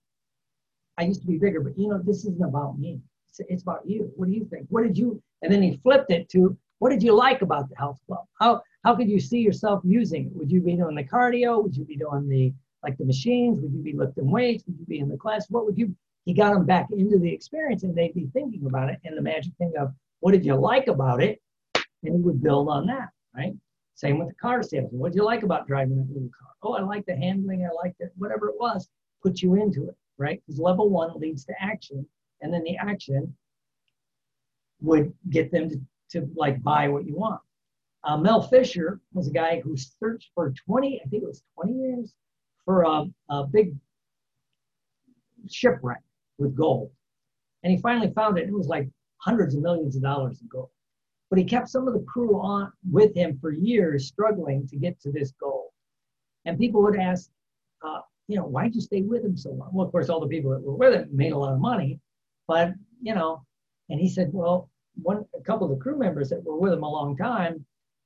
I 0.98 1.04
used 1.04 1.22
to 1.22 1.28
be 1.28 1.38
bigger, 1.38 1.62
but 1.62 1.78
you 1.78 1.90
know, 1.90 2.02
this 2.04 2.26
isn't 2.26 2.44
about 2.44 2.80
me. 2.80 3.00
It's, 3.30 3.40
it's 3.50 3.64
about 3.64 3.82
you. 3.86 4.12
What 4.16 4.28
do 4.28 4.34
you 4.34 4.46
think? 4.46 4.68
What 4.70 4.84
did 4.84 4.98
you, 4.98 5.22
and 5.42 5.52
then 5.52 5.62
he 5.62 5.80
flipped 5.84 6.12
it 6.12 6.30
to, 6.30 6.58
what 6.80 6.90
did 6.90 7.02
you 7.02 7.14
like 7.14 7.42
about 7.42 7.70
the 7.70 7.76
health 7.76 7.98
club? 8.08 8.26
How, 8.40 8.62
how 8.84 8.96
could 8.96 9.10
you 9.10 9.20
see 9.20 9.40
yourself 9.40 9.82
using 9.84 10.28
it? 10.28 10.36
Would 10.36 10.52
you 10.52 10.62
be 10.62 10.76
doing 10.76 10.96
the 10.96 11.04
cardio? 11.04 11.64
Would 11.64 11.76
you 11.76 11.86
be 11.86 11.96
doing 11.96 12.28
the, 12.28 12.54
like 12.84 12.98
the 12.98 13.06
machines? 13.06 13.60
Would 13.60 13.74
you 13.74 13.82
be 13.82 13.94
lifting 13.94 14.30
weights? 14.30 14.66
Would 14.68 14.78
you 14.78 14.86
be 14.86 15.00
in 15.00 15.10
the 15.10 15.18
class? 15.18 15.50
What 15.50 15.66
would 15.66 15.78
you, 15.78 15.96
he 16.26 16.34
got 16.34 16.54
them 16.54 16.66
back 16.66 16.88
into 16.92 17.18
the 17.18 17.32
experience 17.32 17.84
and 17.84 17.96
they'd 17.96 18.14
be 18.14 18.30
thinking 18.34 18.66
about 18.66 18.90
it. 18.90 19.00
And 19.06 19.18
the 19.18 19.22
magic 19.22 19.54
thing 19.58 19.74
of 19.80 19.94
what 20.20 20.32
did 20.32 20.46
you 20.46 20.56
like 20.56 20.88
about 20.88 21.24
it? 21.24 21.42
And 22.04 22.16
he 22.16 22.22
would 22.22 22.44
build 22.44 22.70
on 22.70 22.86
that, 22.88 23.10
right? 23.36 23.54
Same 23.96 24.20
with 24.20 24.28
the 24.28 24.36
car 24.36 24.62
salesman. 24.62 25.00
What 25.00 25.14
did 25.14 25.18
you 25.18 25.24
like 25.24 25.44
about 25.44 25.68
driving 25.68 25.98
that 25.98 26.08
little 26.14 26.30
car? 26.38 26.50
Oh, 26.64 26.74
I 26.74 26.82
like 26.82 27.06
the 27.06 27.16
handling. 27.16 27.66
I 27.66 27.74
like 27.74 27.96
it. 28.00 28.12
Whatever 28.18 28.50
it 28.50 28.56
was, 28.60 28.90
put 29.22 29.42
you 29.42 29.56
into 29.56 29.88
it, 29.88 29.96
right? 30.18 30.42
Because 30.46 30.60
level 30.60 30.90
one 30.90 31.18
leads 31.20 31.46
to 31.46 31.54
action. 31.60 32.06
And 32.42 32.54
then 32.54 32.64
the 32.64 32.78
action 32.78 33.36
would 34.82 35.14
get 35.30 35.52
them 35.52 35.70
to, 35.70 35.82
to 36.12 36.30
like 36.36 36.62
buy 36.62 36.88
what 36.88 37.06
you 37.06 37.16
want. 37.16 37.42
Uh, 38.04 38.18
Mel 38.18 38.42
Fisher 38.42 39.00
was 39.14 39.28
a 39.28 39.32
guy 39.32 39.62
who 39.62 39.78
searched 39.78 40.32
for 40.36 40.54
20, 40.66 41.02
I 41.04 41.08
think 41.08 41.24
it 41.24 41.28
was 41.28 41.44
20 41.56 41.74
years, 41.74 42.14
for 42.66 42.84
a, 42.84 43.06
a 43.30 43.46
big 43.46 43.76
shipwreck 45.50 46.02
with 46.38 46.56
gold. 46.56 46.92
And 47.64 47.72
he 47.72 47.80
finally 47.80 48.12
found 48.14 48.38
it. 48.38 48.48
It 48.48 48.54
was 48.54 48.68
like 48.68 48.90
hundreds 49.18 49.56
of 49.56 49.62
millions 49.62 49.96
of 49.96 50.02
dollars 50.02 50.42
in 50.42 50.48
gold. 50.48 50.70
But 51.30 51.40
he 51.40 51.46
kept 51.46 51.70
some 51.70 51.88
of 51.88 51.94
the 51.94 52.06
crew 52.08 52.40
on 52.40 52.72
with 52.92 53.16
him 53.16 53.38
for 53.40 53.52
years, 53.52 54.08
struggling 54.08 54.68
to 54.68 54.76
get 54.76 55.00
to 55.02 55.12
this 55.12 55.32
goal. 55.40 55.74
And 56.46 56.60
people 56.60 56.84
would 56.84 56.98
ask, 56.98 57.30
uh, 57.82 58.02
you 58.28 58.38
know, 58.38 58.46
why'd 58.46 58.76
you 58.76 58.82
stay 58.82 59.02
with 59.02 59.24
him 59.24 59.38
so 59.38 59.52
long? 59.52 59.70
Well, 59.74 59.86
of 59.86 59.92
course, 59.92 60.10
all 60.10 60.20
the 60.20 60.28
people 60.28 60.52
that 60.52 60.62
were 60.62 60.76
with 60.76 60.94
him 60.94 61.10
made 61.12 61.34
a 61.34 61.38
lot 61.38 61.54
of 61.54 61.60
money, 61.60 62.00
but 62.48 62.74
you 63.02 63.14
know, 63.14 63.44
and 63.90 64.00
he 64.00 64.10
said, 64.10 64.30
well, 64.32 64.70
one 65.02 65.26
a 65.36 65.42
couple 65.42 65.70
of 65.70 65.78
the 65.78 65.82
crew 65.82 65.98
members 65.98 66.30
that 66.30 66.44
were 66.44 66.58
with 66.58 66.74
him 66.74 66.84
a 66.84 66.90
long 66.90 67.18
time. 67.18 67.66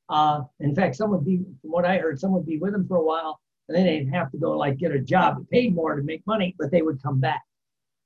Uh, 0.09 0.41
in 0.61 0.73
fact, 0.73 0.95
some 0.95 1.11
would 1.11 1.25
be, 1.25 1.37
from 1.61 1.71
what 1.71 1.85
I 1.85 1.97
heard, 1.97 2.19
some 2.19 2.31
would 2.31 2.45
be 2.45 2.57
with 2.57 2.73
him 2.73 2.87
for 2.87 2.97
a 2.97 3.03
while, 3.03 3.39
and 3.67 3.77
then 3.77 3.85
they'd 3.85 4.09
have 4.13 4.31
to 4.31 4.37
go 4.37 4.51
like 4.57 4.77
get 4.77 4.91
a 4.91 4.99
job 4.99 5.45
paid 5.51 5.75
more 5.75 5.95
to 5.95 6.03
make 6.03 6.25
money, 6.25 6.55
but 6.57 6.71
they 6.71 6.81
would 6.81 7.01
come 7.03 7.19
back. 7.19 7.41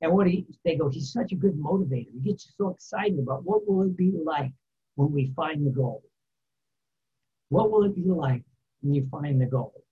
And 0.02 0.12
what 0.12 0.28
he, 0.28 0.47
they 0.65 0.76
go, 0.76 0.89
he's 0.89 1.13
such 1.13 1.32
a 1.32 1.36
good 1.36 1.54
motivator. 1.54 2.08
He 2.12 2.19
gets 2.32 2.45
you 2.45 2.52
so 2.58 2.69
excited 2.69 3.19
about 3.19 3.45
what 3.45 3.67
will 3.67 3.84
it 3.84 3.95
be 3.95 4.12
like 4.24 4.52
when 4.95 5.12
we 5.12 5.32
find 5.36 5.65
the 5.65 5.69
goal? 5.69 6.04
What 7.50 7.71
will 7.71 7.84
it 7.84 7.95
be 7.95 8.10
like 8.10 8.43
when 8.82 8.95
you 8.95 9.08
find 9.12 9.39
the 9.39 9.45
goal? 9.45 9.84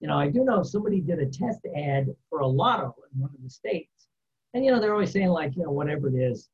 You 0.00 0.08
know, 0.08 0.18
I 0.18 0.28
do 0.28 0.44
know 0.44 0.62
somebody 0.62 1.00
did 1.00 1.18
a 1.18 1.26
test 1.26 1.60
ad 1.76 2.08
for 2.30 2.40
a 2.40 2.46
lotto 2.46 2.94
in 3.12 3.20
one 3.20 3.30
of 3.34 3.42
the 3.42 3.50
states. 3.50 4.08
And, 4.54 4.64
you 4.64 4.70
know, 4.70 4.80
they're 4.80 4.92
always 4.92 5.12
saying, 5.12 5.28
like, 5.28 5.56
you 5.56 5.64
know, 5.64 5.72
whatever 5.72 6.08
it 6.08 6.14
is, 6.14 6.48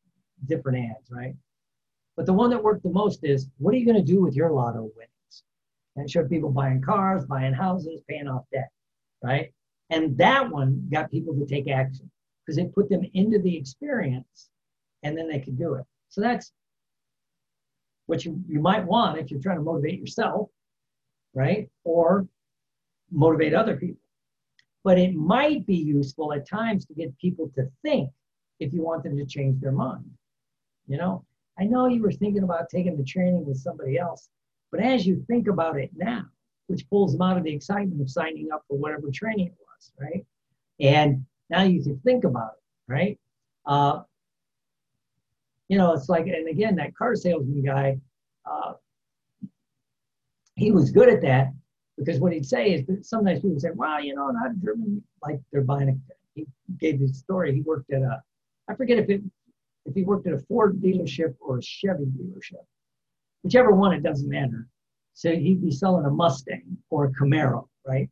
different 0.47 0.91
ads, 0.91 1.11
right? 1.11 1.35
But 2.17 2.27
the 2.27 2.33
one 2.33 2.51
that 2.51 2.63
worked 2.63 2.83
the 2.83 2.91
most 2.91 3.25
is, 3.25 3.49
what 3.59 3.75
are 3.75 3.77
you 3.77 3.87
going 3.87 4.05
to 4.05 4.13
do 4.13 4.23
with 4.23 4.35
your 4.35 4.51
lotto 4.51 4.91
winnings? 4.97 5.43
And 5.97 6.11
showed 6.11 6.31
people 6.31 6.51
buying 6.51 6.81
cars, 6.81 7.25
buying 7.27 7.53
houses, 7.53 8.03
paying 8.09 8.29
off 8.29 8.45
debt, 8.53 8.71
right? 9.23 9.53
And 9.91 10.17
that 10.19 10.51
one 10.51 10.89
got 10.91 11.11
people 11.11 11.35
to 11.35 11.47
take 11.47 11.69
action 11.69 12.11
because 12.45 12.59
it 12.59 12.75
put 12.75 12.89
them 12.89 13.05
into 13.15 13.39
the 13.39 13.57
experience 13.57 14.49
and 15.03 15.17
then 15.17 15.29
they 15.29 15.39
could 15.39 15.59
do 15.59 15.75
it. 15.75 15.85
So 16.09 16.21
that's 16.21 16.53
what 18.07 18.25
you, 18.25 18.43
you 18.49 18.61
might 18.61 18.85
want 18.85 19.19
if 19.19 19.31
you're 19.31 19.41
trying 19.41 19.59
to 19.59 19.63
motivate 19.63 20.01
yourself, 20.01 20.49
right? 21.35 21.69
Or 21.85 22.27
motivate 23.11 23.55
other 23.55 23.77
people. 23.77 24.01
But 24.83 24.99
it 24.99 25.15
might 25.15 25.67
be 25.67 25.77
useful 25.77 26.33
at 26.33 26.49
times 26.49 26.85
to 26.87 26.95
get 26.95 27.17
people 27.19 27.51
to 27.55 27.69
think 27.83 28.11
if 28.61 28.73
you 28.73 28.83
want 28.83 29.03
them 29.03 29.17
to 29.17 29.25
change 29.25 29.61
their 29.61 29.73
mind. 29.73 30.11
You 30.87 30.99
know, 30.99 31.25
I 31.59 31.65
know 31.65 31.87
you 31.87 32.03
were 32.03 32.13
thinking 32.13 32.43
about 32.43 32.69
taking 32.69 32.97
the 32.97 33.05
training 33.05 33.47
with 33.47 33.57
somebody 33.57 33.99
else, 33.99 34.29
but 34.71 34.81
as 34.81 35.07
you 35.07 35.25
think 35.27 35.49
about 35.49 35.79
it 35.79 35.91
now, 35.97 36.25
which 36.67 36.89
pulls 36.89 37.13
them 37.13 37.23
out 37.23 37.37
of 37.39 37.45
the 37.45 37.55
excitement 37.55 38.01
of 38.01 38.11
signing 38.11 38.49
up 38.53 38.65
for 38.69 38.77
whatever 38.77 39.11
training 39.13 39.47
it 39.47 39.57
was, 39.59 39.93
right? 39.99 40.25
And 40.81 41.25
now 41.51 41.63
you 41.63 41.83
can 41.83 41.99
think 42.01 42.25
about 42.25 42.53
it, 42.57 42.93
right? 42.93 43.19
Uh, 43.67 44.03
you 45.69 45.79
know, 45.79 45.93
it's 45.93 46.09
like, 46.09 46.27
and 46.27 46.49
again, 46.49 46.77
that 46.77 46.95
car 46.97 47.15
salesman 47.15 47.63
guy, 47.63 47.99
uh, 48.45 48.75
he 50.57 50.71
was 50.71 50.91
good 50.91 51.09
at 51.09 51.23
that 51.23 51.53
because 51.97 52.19
what 52.19 52.33
he'd 52.33 52.47
say 52.47 52.73
is 52.73 52.87
that 52.87 53.07
sometimes 53.07 53.41
people 53.41 53.61
say, 53.61 53.71
well, 53.75 54.03
you 54.03 54.15
know, 54.15 54.33
I've 54.45 54.61
driven 54.61 55.03
like 55.23 55.41
they're 55.53 55.63
buying 55.63 55.89
a, 55.89 56.15
he 56.35 56.47
gave 56.79 57.01
this 57.01 57.19
story. 57.19 57.55
He 57.55 57.61
worked 57.61 57.93
at 57.93 58.03
a, 58.03 58.23
I 58.69 58.75
forget 58.75 58.99
if 58.99 59.09
it, 59.09 59.23
if 59.87 59.95
he 59.95 60.03
worked 60.03 60.27
at 60.27 60.33
a 60.33 60.39
Ford 60.39 60.81
dealership 60.81 61.35
or 61.41 61.59
a 61.59 61.63
Chevy 61.63 62.07
dealership, 62.07 62.65
whichever 63.43 63.73
one, 63.73 63.93
it 63.93 64.03
doesn't 64.03 64.29
matter. 64.29 64.67
So 65.13 65.31
he'd 65.31 65.63
be 65.63 65.71
selling 65.71 66.07
a 66.07 66.11
Mustang 66.11 66.77
or 66.91 67.05
a 67.05 67.13
Camaro, 67.13 67.69
right? 67.87 68.09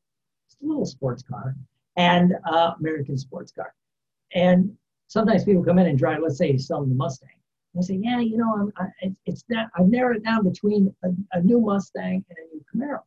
It's 0.46 0.56
a 0.62 0.66
little 0.66 0.86
sports 0.86 1.22
car 1.22 1.56
and 1.96 2.34
uh, 2.46 2.72
American 2.78 3.18
sports 3.18 3.50
car. 3.50 3.74
And 4.34 4.76
sometimes 5.08 5.44
people 5.44 5.64
come 5.64 5.78
in 5.78 5.88
and 5.88 5.98
drive, 5.98 6.20
let's 6.22 6.38
say 6.38 6.52
he's 6.52 6.66
selling 6.66 6.88
the 6.88 6.94
Mustang. 6.94 7.28
They 7.74 7.82
say, 7.82 8.00
yeah, 8.02 8.20
you 8.20 8.36
know, 8.36 8.70
I'm, 8.78 8.90
I, 9.02 9.14
it's 9.24 9.44
not, 9.48 9.68
I've 9.76 9.88
narrowed 9.88 10.16
it 10.16 10.24
down 10.24 10.44
between 10.44 10.94
a, 11.04 11.08
a, 11.32 11.40
new 11.40 11.58
Mustang 11.60 12.24
and 12.28 12.38
a 12.38 12.54
new 12.54 12.62
Camaro. 12.72 13.00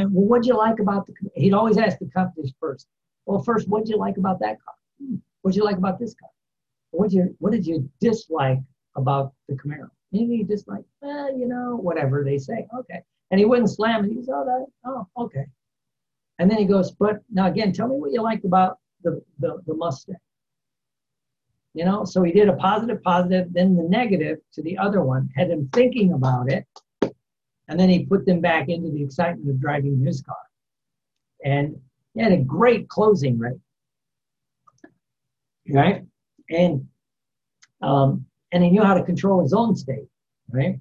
And 0.00 0.12
well, 0.12 0.24
what'd 0.24 0.46
you 0.46 0.56
like 0.56 0.78
about 0.78 1.06
the, 1.06 1.14
he'd 1.34 1.54
always 1.54 1.78
ask 1.78 1.98
the 1.98 2.06
companies 2.06 2.52
first. 2.60 2.86
Well, 3.26 3.42
first, 3.42 3.68
what'd 3.68 3.88
you 3.88 3.96
like 3.98 4.16
about 4.16 4.38
that 4.40 4.62
car? 4.62 4.74
Hmm. 5.00 5.16
What'd 5.42 5.56
you 5.56 5.64
like 5.64 5.76
about 5.76 5.98
this 5.98 6.14
car? 6.14 6.30
What 6.90 7.12
you, 7.12 7.34
what 7.38 7.52
did 7.52 7.66
you 7.66 7.90
dislike 8.00 8.60
about 8.96 9.32
the 9.48 9.54
Camaro? 9.54 9.90
Maybe 10.12 10.36
you 10.36 10.44
just 10.44 10.68
like, 10.68 10.84
well, 11.00 11.36
you 11.36 11.46
know, 11.46 11.76
whatever 11.76 12.24
they 12.24 12.38
say. 12.38 12.66
Okay. 12.78 13.02
And 13.30 13.38
he 13.38 13.44
wouldn't 13.44 13.70
slam 13.70 14.04
it. 14.04 14.08
He 14.08 14.14
goes, 14.14 14.28
oh, 14.28 14.44
that, 14.44 14.66
oh, 14.84 15.06
okay. 15.24 15.46
And 16.38 16.50
then 16.50 16.58
he 16.58 16.64
goes, 16.64 16.92
but 16.92 17.20
now 17.30 17.46
again, 17.46 17.72
tell 17.72 17.88
me 17.88 17.96
what 17.96 18.12
you 18.12 18.22
liked 18.22 18.44
about 18.44 18.78
the, 19.02 19.22
the, 19.38 19.60
the 19.66 19.74
Mustang. 19.74 20.16
You 21.74 21.84
know, 21.84 22.04
so 22.04 22.22
he 22.22 22.32
did 22.32 22.48
a 22.48 22.54
positive, 22.54 23.02
positive, 23.02 23.52
then 23.52 23.76
the 23.76 23.82
negative 23.82 24.38
to 24.54 24.62
the 24.62 24.78
other 24.78 25.02
one, 25.02 25.28
had 25.36 25.50
him 25.50 25.68
thinking 25.72 26.12
about 26.14 26.50
it, 26.50 26.66
and 27.68 27.78
then 27.78 27.88
he 27.88 28.04
put 28.04 28.26
them 28.26 28.40
back 28.40 28.68
into 28.68 28.90
the 28.90 29.02
excitement 29.02 29.48
of 29.50 29.60
driving 29.60 29.98
his 30.04 30.22
car. 30.22 30.36
And 31.44 31.76
he 32.14 32.22
had 32.22 32.32
a 32.32 32.38
great 32.38 32.88
closing 32.88 33.38
rate. 33.38 33.60
Right? 35.68 36.04
And 36.50 36.86
um, 37.82 38.26
and 38.52 38.64
he 38.64 38.70
knew 38.70 38.82
how 38.82 38.94
to 38.94 39.02
control 39.02 39.42
his 39.42 39.52
own 39.52 39.76
state, 39.76 40.06
right? 40.50 40.78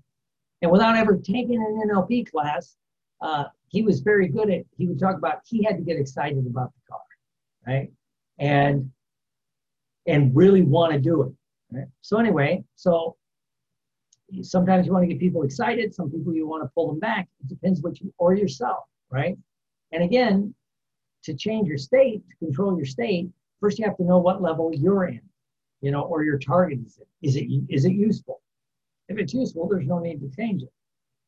And 0.61 0.71
without 0.71 0.95
ever 0.95 1.17
taking 1.17 1.55
an 1.55 1.89
NLP 1.89 2.31
class, 2.31 2.77
uh, 3.21 3.45
he 3.67 3.81
was 3.81 3.99
very 3.99 4.27
good 4.27 4.49
at, 4.49 4.61
he 4.77 4.87
would 4.87 4.99
talk 4.99 5.17
about, 5.17 5.39
he 5.45 5.63
had 5.63 5.77
to 5.77 5.83
get 5.83 5.97
excited 5.97 6.45
about 6.47 6.71
the 6.73 6.81
car, 6.89 7.01
right? 7.67 7.91
And, 8.39 8.91
and 10.07 10.35
really 10.35 10.61
want 10.61 10.93
to 10.93 10.99
do 10.99 11.23
it. 11.23 11.33
Right? 11.71 11.87
So 12.01 12.17
anyway, 12.17 12.63
so 12.75 13.17
sometimes 14.43 14.85
you 14.85 14.93
want 14.93 15.03
to 15.03 15.07
get 15.07 15.19
people 15.19 15.43
excited. 15.43 15.93
Some 15.93 16.11
people 16.11 16.33
you 16.33 16.47
want 16.47 16.63
to 16.63 16.69
pull 16.75 16.87
them 16.87 16.99
back. 16.99 17.27
It 17.41 17.47
depends 17.47 17.81
what 17.81 17.99
you, 18.01 18.13
or 18.17 18.35
yourself, 18.35 18.85
right? 19.09 19.37
And 19.91 20.03
again, 20.03 20.53
to 21.23 21.33
change 21.33 21.67
your 21.67 21.77
state, 21.77 22.23
to 22.29 22.45
control 22.45 22.75
your 22.77 22.85
state, 22.85 23.29
first 23.61 23.79
you 23.79 23.85
have 23.85 23.97
to 23.97 24.03
know 24.03 24.19
what 24.19 24.41
level 24.41 24.71
you're 24.73 25.05
in, 25.05 25.21
you 25.81 25.91
know, 25.91 26.01
or 26.03 26.23
your 26.23 26.37
target 26.39 26.79
is 26.85 26.97
it. 26.99 27.07
Is 27.21 27.35
it, 27.35 27.47
is 27.69 27.85
it 27.85 27.93
useful? 27.93 28.41
If 29.09 29.17
it's 29.19 29.33
useful, 29.33 29.67
there's 29.69 29.87
no 29.87 29.99
need 29.99 30.19
to 30.21 30.29
change 30.35 30.63
it. 30.63 30.71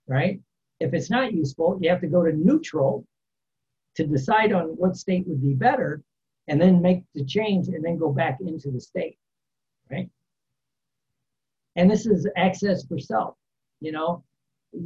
right? 0.07 0.39
If 0.79 0.93
it's 0.93 1.09
not 1.09 1.33
useful, 1.33 1.77
you 1.81 1.89
have 1.89 2.01
to 2.01 2.07
go 2.07 2.23
to 2.23 2.31
neutral 2.31 3.05
to 3.95 4.05
decide 4.05 4.53
on 4.53 4.67
what 4.69 4.95
state 4.95 5.27
would 5.27 5.41
be 5.41 5.53
better 5.53 6.01
and 6.47 6.61
then 6.61 6.81
make 6.81 7.03
the 7.13 7.25
change 7.25 7.67
and 7.67 7.83
then 7.83 7.97
go 7.97 8.11
back 8.11 8.39
into 8.41 8.71
the 8.71 8.79
state, 8.79 9.17
right? 9.91 10.09
And 11.77 11.89
this 11.89 12.05
is 12.05 12.27
access 12.35 12.85
for 12.85 12.99
self. 12.99 13.35
You 13.79 13.91
know, 13.91 14.23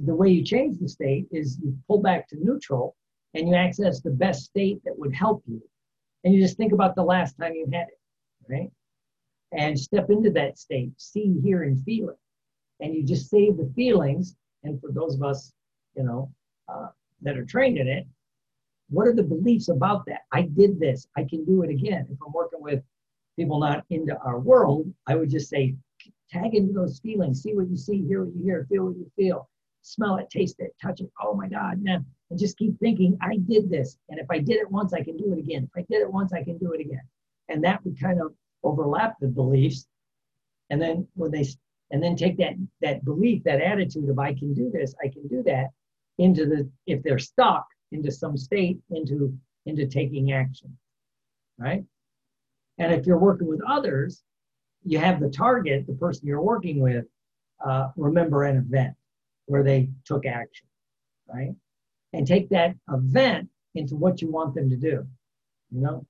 the 0.06 0.14
way 0.14 0.30
you 0.30 0.44
change 0.44 0.78
the 0.78 0.90
state 0.90 1.26
is 1.32 1.58
you 1.64 1.76
pull 1.88 2.02
back 2.02 2.28
to 2.30 2.38
neutral 2.40 2.96
and 3.34 3.48
you 3.48 3.56
access 3.56 4.02
the 4.02 4.12
best 4.12 4.44
state 4.44 4.82
that 4.84 5.00
would 5.00 5.16
help 5.16 5.42
you. 5.48 5.62
And 6.24 6.34
you 6.34 6.42
just 6.42 6.58
think 6.58 6.74
about 6.74 6.96
the 6.96 7.04
last 7.04 7.38
time 7.40 7.54
you 7.54 7.66
had 7.72 7.88
it, 7.88 8.00
right? 8.50 8.70
And 9.54 9.80
step 9.80 10.10
into 10.10 10.30
that 10.32 10.60
state, 10.60 10.92
see, 10.98 11.40
hear, 11.42 11.64
and 11.64 11.82
feel 11.84 12.10
it. 12.10 12.18
And 12.82 12.94
you 12.94 13.04
just 13.04 13.30
save 13.30 13.58
the 13.58 13.72
feelings. 13.76 14.36
And 14.64 14.80
for 14.80 14.92
those 14.92 15.16
of 15.16 15.24
us, 15.24 15.54
you 15.96 16.04
know, 16.04 16.32
uh, 16.72 16.88
that 17.22 17.38
are 17.38 17.46
trained 17.46 17.78
in 17.78 17.88
it, 17.88 18.06
what 18.90 19.08
are 19.08 19.16
the 19.16 19.24
beliefs 19.24 19.70
about 19.70 20.06
that? 20.08 20.22
I 20.32 20.44
did 20.44 20.80
this, 20.80 21.08
I 21.16 21.24
can 21.24 21.46
do 21.46 21.64
it 21.64 21.70
again. 21.70 22.08
If 22.12 22.18
I'm 22.26 22.34
working 22.34 22.62
with 22.62 22.84
people 23.38 23.60
not 23.60 23.86
into 23.90 24.18
our 24.20 24.40
world, 24.40 24.94
I 25.08 25.16
would 25.16 25.30
just 25.30 25.50
say, 25.50 25.76
tag 26.32 26.56
into 26.56 26.74
those 26.74 27.00
feelings, 27.00 27.42
see 27.42 27.54
what 27.54 27.70
you 27.70 27.78
see, 27.78 28.06
hear 28.06 28.24
what 28.24 28.36
you 28.36 28.44
hear, 28.44 28.66
feel 28.70 28.86
what 28.86 28.98
you 28.98 29.12
feel, 29.16 29.50
smell 29.82 30.18
it, 30.18 30.30
taste 30.30 30.56
it, 30.60 30.76
touch 30.82 31.02
it. 31.02 31.10
Oh 31.22 31.36
my 31.36 31.48
God, 31.48 31.82
man. 31.82 32.06
And 32.30 32.40
just 32.40 32.58
keep 32.58 32.80
thinking, 32.80 33.18
I 33.22 33.38
did 33.38 33.70
this. 33.70 33.98
And 34.10 34.20
if 34.20 34.28
I 34.30 34.40
did 34.40 34.58
it 34.58 34.72
once, 34.72 34.94
I 34.94 35.04
can 35.04 35.18
do 35.18 35.34
it 35.34 35.40
again. 35.40 35.64
If 35.64 35.84
I 35.84 35.86
did 35.90 36.02
it 36.02 36.12
once, 36.12 36.34
I 36.34 36.44
can 36.44 36.58
do 36.58 36.72
it 36.74 36.82
again. 36.82 37.04
And 37.50 37.64
that 37.64 37.84
would 37.84 38.00
kind 38.00 38.22
of 38.22 38.34
overlap 38.64 39.16
the 39.20 39.28
beliefs. 39.28 39.88
And 40.70 40.82
then 40.82 41.08
when 41.16 41.32
they 41.32 41.46
and 41.92 42.02
then 42.02 42.16
take 42.16 42.38
that 42.38 42.54
that 42.82 43.04
belief, 43.04 43.44
that 43.44 43.62
attitude 43.62 44.10
of 44.10 44.18
I 44.18 44.34
can 44.34 44.54
do 44.54 44.72
this, 44.72 44.96
I 45.04 45.10
can 45.10 45.28
do 45.28 45.44
that, 45.44 45.68
into 46.18 46.46
the 46.46 46.70
if 46.88 47.04
they're 47.04 47.20
stuck, 47.20 47.66
into 47.92 48.12
some 48.12 48.38
state 48.38 48.80
into 48.90 49.38
into 49.66 49.86
taking 49.86 50.32
action 50.32 50.76
right 51.60 51.84
and 52.78 52.94
if 52.94 53.06
you're 53.06 53.20
working 53.20 53.48
with 53.48 53.62
others 53.68 54.24
you 54.84 54.98
have 54.98 55.20
the 55.20 55.30
target 55.30 55.86
the 55.88 55.94
person 55.94 56.28
you're 56.28 56.42
working 56.42 56.80
with 56.80 57.06
uh, 57.66 57.90
remember 57.96 58.44
an 58.44 58.58
event 58.58 58.96
where 59.46 59.64
they 59.64 59.90
took 60.06 60.26
action 60.26 60.68
right? 61.34 61.54
And 62.14 62.28
take 62.28 62.50
that 62.50 62.76
event 62.92 63.48
into 63.76 63.96
what 63.96 64.22
you 64.22 64.30
want 64.32 64.54
them 64.56 64.70
to 64.70 64.76
do 64.76 65.06
you 65.70 65.82
know? 65.82 66.06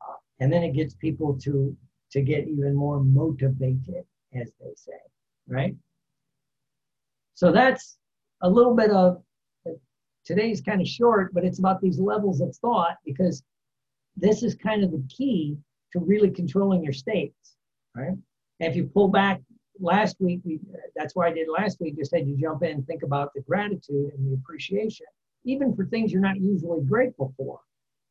Uh, 0.00 0.14
and 0.40 0.52
then 0.52 0.62
it 0.62 0.74
gets 0.74 0.94
people 0.94 1.38
to 1.42 1.76
to 2.12 2.22
get 2.22 2.48
even 2.48 2.74
more 2.74 3.00
motivated 3.02 4.04
as 4.34 4.50
they 4.60 4.72
say 4.76 4.98
right? 5.48 5.74
So 7.34 7.52
that's 7.52 7.98
a 8.42 8.48
little 8.48 8.74
bit 8.74 8.90
of 8.90 9.22
Today's 10.26 10.60
kind 10.60 10.80
of 10.80 10.88
short, 10.88 11.32
but 11.32 11.44
it's 11.44 11.60
about 11.60 11.80
these 11.80 12.00
levels 12.00 12.40
of 12.40 12.54
thought 12.56 12.96
because 13.04 13.44
this 14.16 14.42
is 14.42 14.56
kind 14.56 14.82
of 14.82 14.90
the 14.90 15.02
key 15.08 15.56
to 15.92 16.00
really 16.00 16.30
controlling 16.30 16.82
your 16.82 16.92
states, 16.92 17.54
right? 17.96 18.16
And 18.60 18.70
if 18.70 18.76
you 18.76 18.84
pull 18.84 19.08
back 19.08 19.40
last 19.80 20.16
week, 20.20 20.40
we, 20.44 20.60
that's 20.94 21.14
why 21.14 21.28
I 21.28 21.32
did 21.32 21.48
last 21.48 21.80
week, 21.80 21.96
just 21.96 22.14
had 22.14 22.26
you 22.26 22.36
jump 22.36 22.62
in 22.62 22.70
and 22.70 22.86
think 22.86 23.02
about 23.02 23.32
the 23.34 23.42
gratitude 23.42 24.12
and 24.14 24.30
the 24.30 24.34
appreciation, 24.34 25.06
even 25.44 25.74
for 25.74 25.86
things 25.86 26.12
you're 26.12 26.20
not 26.20 26.40
usually 26.40 26.82
grateful 26.84 27.32
for. 27.36 27.60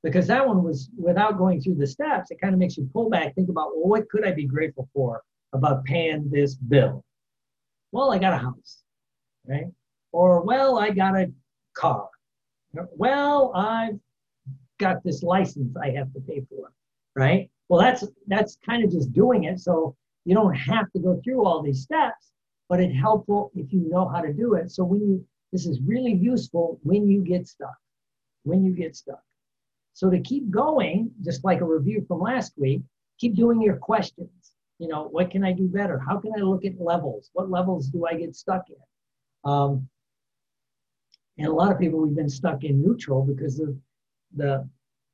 Because 0.04 0.28
that 0.28 0.45
one 0.45 0.63
was 0.63 0.89
without 0.98 1.38
going 1.38 1.62
through 1.62 1.76
the 1.76 1.88
steps, 1.88 2.30
it 2.30 2.39
kind 2.39 2.54
of 2.54 2.60
makes 2.60 2.78
you 2.78 2.88
pull 2.93 3.10
back, 3.10 3.34
think 3.34 3.50
about, 3.50 3.76
well, 3.76 3.88
what 3.88 4.10
could 4.10 4.26
I 4.26 4.34
be 4.34 4.45
grateful 4.45 4.88
for 4.93 5.21
about 5.54 5.84
paying 5.86 6.30
this 6.30 6.56
bill? 6.56 7.04
Well, 7.91 8.12
I 8.12 8.19
got 8.19 8.34
a 8.34 8.38
house, 8.38 8.84
right? 9.48 9.65
Or, 10.12 10.41
well, 10.41 10.78
I 10.78 10.91
got 10.91 11.15
a 11.15 11.32
car. 11.76 12.08
Well, 12.91 13.52
I've 13.56 14.00
got 14.80 15.04
this 15.04 15.24
license 15.24 15.76
I 15.82 15.91
have 15.91 16.13
to 16.13 16.19
pay 16.19 16.43
for, 16.50 16.71
right? 17.15 17.50
Well, 17.69 17.80
that's 17.80 18.06
that's 18.28 18.58
kind 18.65 18.84
of 18.84 18.91
just 18.91 19.12
doing 19.13 19.45
it. 19.45 19.60
So 19.60 19.95
you 20.25 20.36
don't 20.36 20.54
have 20.54 20.91
to 20.91 20.99
go 20.99 21.19
through 21.23 21.45
all 21.45 21.62
these 21.62 21.82
steps, 21.82 22.32
but 22.69 22.80
it's 22.80 22.95
helpful 22.95 23.51
if 23.56 23.71
you 23.73 23.89
know 23.89 24.08
how 24.08 24.21
to 24.21 24.34
do 24.34 24.54
it. 24.54 24.71
So 24.71 24.84
when 24.84 25.01
you 25.01 25.25
this 25.51 25.65
is 25.65 25.80
really 25.82 26.13
useful 26.13 26.80
when 26.84 27.08
you 27.08 27.21
get 27.21 27.47
stuck. 27.47 27.78
When 28.43 28.63
you 28.63 28.73
get 28.73 28.95
stuck. 28.95 29.23
So 29.93 30.10
to 30.10 30.19
keep 30.19 30.51
going, 30.51 31.12
just 31.23 31.45
like 31.45 31.62
a 31.62 31.65
review 31.65 32.04
from 32.08 32.19
last 32.19 32.54
week, 32.58 32.82
keep 33.17 33.36
doing 33.36 33.62
your 33.62 33.78
questions. 33.78 34.51
You 34.80 34.89
know, 34.89 35.08
what 35.08 35.32
can 35.32 35.43
I 35.45 35.54
do 35.54 35.67
better? 35.67 35.97
How 35.97 36.19
can 36.19 36.34
I 36.38 36.41
look 36.41 36.65
at 36.65 36.80
levels? 36.80 37.30
What 37.34 37.49
levels 37.49 37.88
do 37.88 38.06
I 38.06 38.15
get 38.15 38.36
stuck 38.36 38.65
in? 38.69 39.49
Um, 39.49 39.88
and 41.38 41.47
a 41.47 41.54
lot 41.54 41.71
of 41.71 41.80
people, 41.80 41.99
we've 41.99 42.15
been 42.15 42.30
stuck 42.30 42.63
in 42.65 42.82
neutral 42.82 43.23
because 43.23 43.60
of 43.60 43.75
the, 44.36 44.67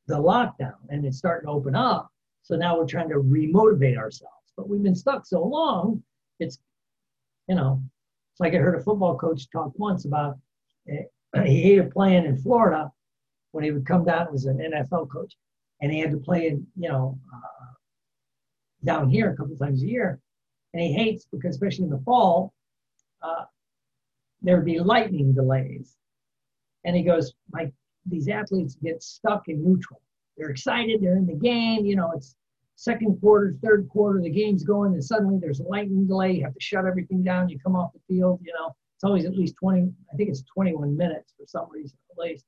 the 0.08 0.16
lockdown 0.16 0.78
and 0.90 1.06
it's 1.06 1.20
starting 1.20 1.46
to 1.46 1.52
open 1.52 1.76
up. 1.76 2.11
So 2.44 2.56
now 2.56 2.78
we're 2.78 2.86
trying 2.86 3.10
to 3.10 3.16
remotivate 3.16 3.98
ourselves. 3.98 4.54
But 4.58 4.70
we've 4.70 4.84
been 4.84 4.96
stuck 4.96 5.26
so 5.26 5.44
long, 5.44 6.04
it's, 6.40 6.60
you 7.48 7.56
know, 7.56 7.82
it's 8.34 8.40
like 8.40 8.54
I 8.54 8.58
heard 8.58 8.80
a 8.80 8.84
football 8.84 9.18
coach 9.18 9.50
talk 9.50 9.72
once 9.78 10.06
about 10.06 10.38
uh, 10.92 11.44
he 11.44 11.62
hated 11.62 11.92
playing 11.92 12.26
in 12.26 12.38
Florida 12.38 12.92
when 13.52 13.64
he 13.64 13.72
would 13.72 13.86
come 13.86 14.04
down 14.04 14.28
as 14.34 14.46
an 14.46 14.58
NFL 14.58 15.10
coach 15.10 15.36
and 15.82 15.92
he 15.92 16.00
had 16.00 16.12
to 16.12 16.18
play 16.18 16.48
in, 16.48 16.66
you 16.78 16.90
know, 16.90 17.18
uh, 17.34 17.74
down 18.84 19.10
here 19.10 19.32
a 19.32 19.36
couple 19.36 19.56
times 19.56 19.84
a 19.84 19.88
year. 19.88 20.20
And 20.74 20.82
he 20.82 20.94
hates 20.94 21.26
because, 21.32 21.56
especially 21.56 21.86
in 21.86 21.90
the 21.90 22.02
fall, 22.06 22.54
uh, 23.22 23.46
there 24.42 24.56
would 24.56 24.66
be 24.66 24.80
lightning 24.80 25.34
delays. 25.34 25.96
And 26.86 26.96
he 26.96 27.04
goes, 27.04 27.34
my 27.52 27.72
these 28.08 28.28
athletes 28.28 28.76
get 28.82 29.04
stuck 29.04 29.48
in 29.48 29.64
neutral. 29.64 30.02
They're 30.38 30.50
excited, 30.50 31.02
they're 31.02 31.18
in 31.18 31.26
the 31.26 31.34
game, 31.34 31.86
you 31.86 31.96
know, 31.96 32.12
it's 32.16 32.36
second 32.76 33.20
quarter, 33.20 33.56
third 33.64 33.88
quarter, 33.90 34.22
the 34.22 34.30
game's 34.30 34.64
going, 34.64 34.94
and 34.94 35.04
suddenly 35.04 35.38
there's 35.40 35.60
a 35.60 35.64
lightning 35.64 36.08
delay, 36.08 36.34
you 36.34 36.44
have 36.44 36.54
to 36.54 36.62
shut 36.62 36.86
everything 36.86 37.24
down, 37.24 37.50
you 37.50 37.60
come 37.60 37.76
off 37.76 37.92
the 37.94 38.00
field, 38.08 38.40
you 38.44 38.54
know, 38.58 38.76
it's 38.96 39.04
always 39.04 39.26
at 39.26 39.36
least 39.36 39.56
20, 39.60 39.92
I 40.12 40.16
think 40.16 40.30
it's 40.30 40.44
21 40.54 40.96
minutes 40.96 41.34
for 41.38 41.46
some 41.46 41.68
reason 41.70 41.98
at 42.12 42.18
least. 42.18 42.46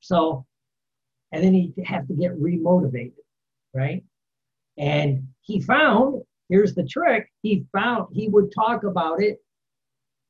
So, 0.00 0.44
and 1.32 1.42
then 1.42 1.54
he 1.54 1.72
have 1.84 2.06
to 2.08 2.14
get 2.14 2.40
remotivated, 2.40 3.12
right? 3.74 4.02
And 4.78 5.28
he 5.42 5.60
found, 5.60 6.22
here's 6.48 6.74
the 6.74 6.84
trick, 6.84 7.30
he 7.42 7.66
found 7.72 8.08
he 8.12 8.28
would 8.28 8.52
talk 8.52 8.84
about 8.84 9.22
it 9.22 9.38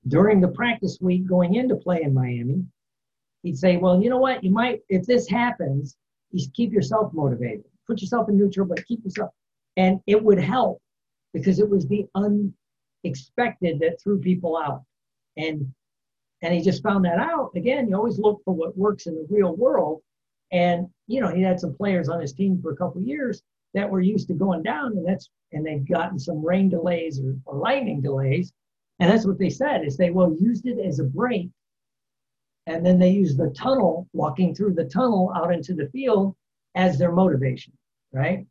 during 0.08 0.40
the 0.40 0.48
practice 0.48 0.98
week 1.00 1.26
going 1.26 1.54
into 1.54 1.76
play 1.76 2.02
in 2.02 2.14
Miami 2.14 2.64
he'd 3.46 3.58
say, 3.58 3.76
well, 3.76 4.02
you 4.02 4.10
know 4.10 4.18
what? 4.18 4.42
You 4.42 4.50
might, 4.50 4.80
if 4.88 5.06
this 5.06 5.28
happens, 5.28 5.96
keep 6.54 6.72
yourself 6.72 7.12
motivated. 7.12 7.64
Put 7.86 8.00
yourself 8.00 8.28
in 8.28 8.36
neutral, 8.36 8.66
but 8.66 8.84
keep 8.86 9.04
yourself. 9.04 9.30
And 9.76 10.00
it 10.06 10.22
would 10.22 10.40
help 10.40 10.80
because 11.32 11.58
it 11.58 11.68
was 11.68 11.86
the 11.86 12.06
unexpected 12.14 13.78
that 13.80 14.00
threw 14.02 14.18
people 14.20 14.56
out. 14.56 14.82
And 15.36 15.72
and 16.42 16.52
he 16.52 16.60
just 16.60 16.82
found 16.82 17.04
that 17.04 17.18
out. 17.18 17.50
Again, 17.56 17.88
you 17.88 17.96
always 17.96 18.18
look 18.18 18.42
for 18.44 18.54
what 18.54 18.76
works 18.76 19.06
in 19.06 19.14
the 19.14 19.26
real 19.30 19.56
world. 19.56 20.02
And 20.52 20.88
you 21.06 21.20
know, 21.20 21.34
he 21.34 21.42
had 21.42 21.60
some 21.60 21.74
players 21.74 22.08
on 22.08 22.20
his 22.20 22.32
team 22.32 22.60
for 22.60 22.72
a 22.72 22.76
couple 22.76 23.00
years 23.02 23.42
that 23.74 23.88
were 23.88 24.00
used 24.00 24.28
to 24.28 24.34
going 24.34 24.62
down, 24.62 24.96
and 24.96 25.06
that's 25.06 25.30
and 25.52 25.64
they've 25.64 25.86
gotten 25.88 26.18
some 26.18 26.44
rain 26.44 26.68
delays 26.68 27.20
or, 27.20 27.36
or 27.44 27.58
lightning 27.58 28.00
delays. 28.00 28.52
And 28.98 29.10
that's 29.10 29.26
what 29.26 29.38
they 29.38 29.50
said 29.50 29.84
is 29.84 29.96
they 29.96 30.10
well 30.10 30.34
used 30.40 30.66
it 30.66 30.78
as 30.78 30.98
a 30.98 31.04
break 31.04 31.50
and 32.66 32.84
then 32.84 32.98
they 32.98 33.10
use 33.10 33.36
the 33.36 33.50
tunnel, 33.50 34.08
walking 34.12 34.54
through 34.54 34.74
the 34.74 34.84
tunnel 34.84 35.32
out 35.36 35.52
into 35.52 35.74
the 35.74 35.88
field 35.90 36.34
as 36.74 36.98
their 36.98 37.12
motivation, 37.12 37.72
right? 38.12 38.46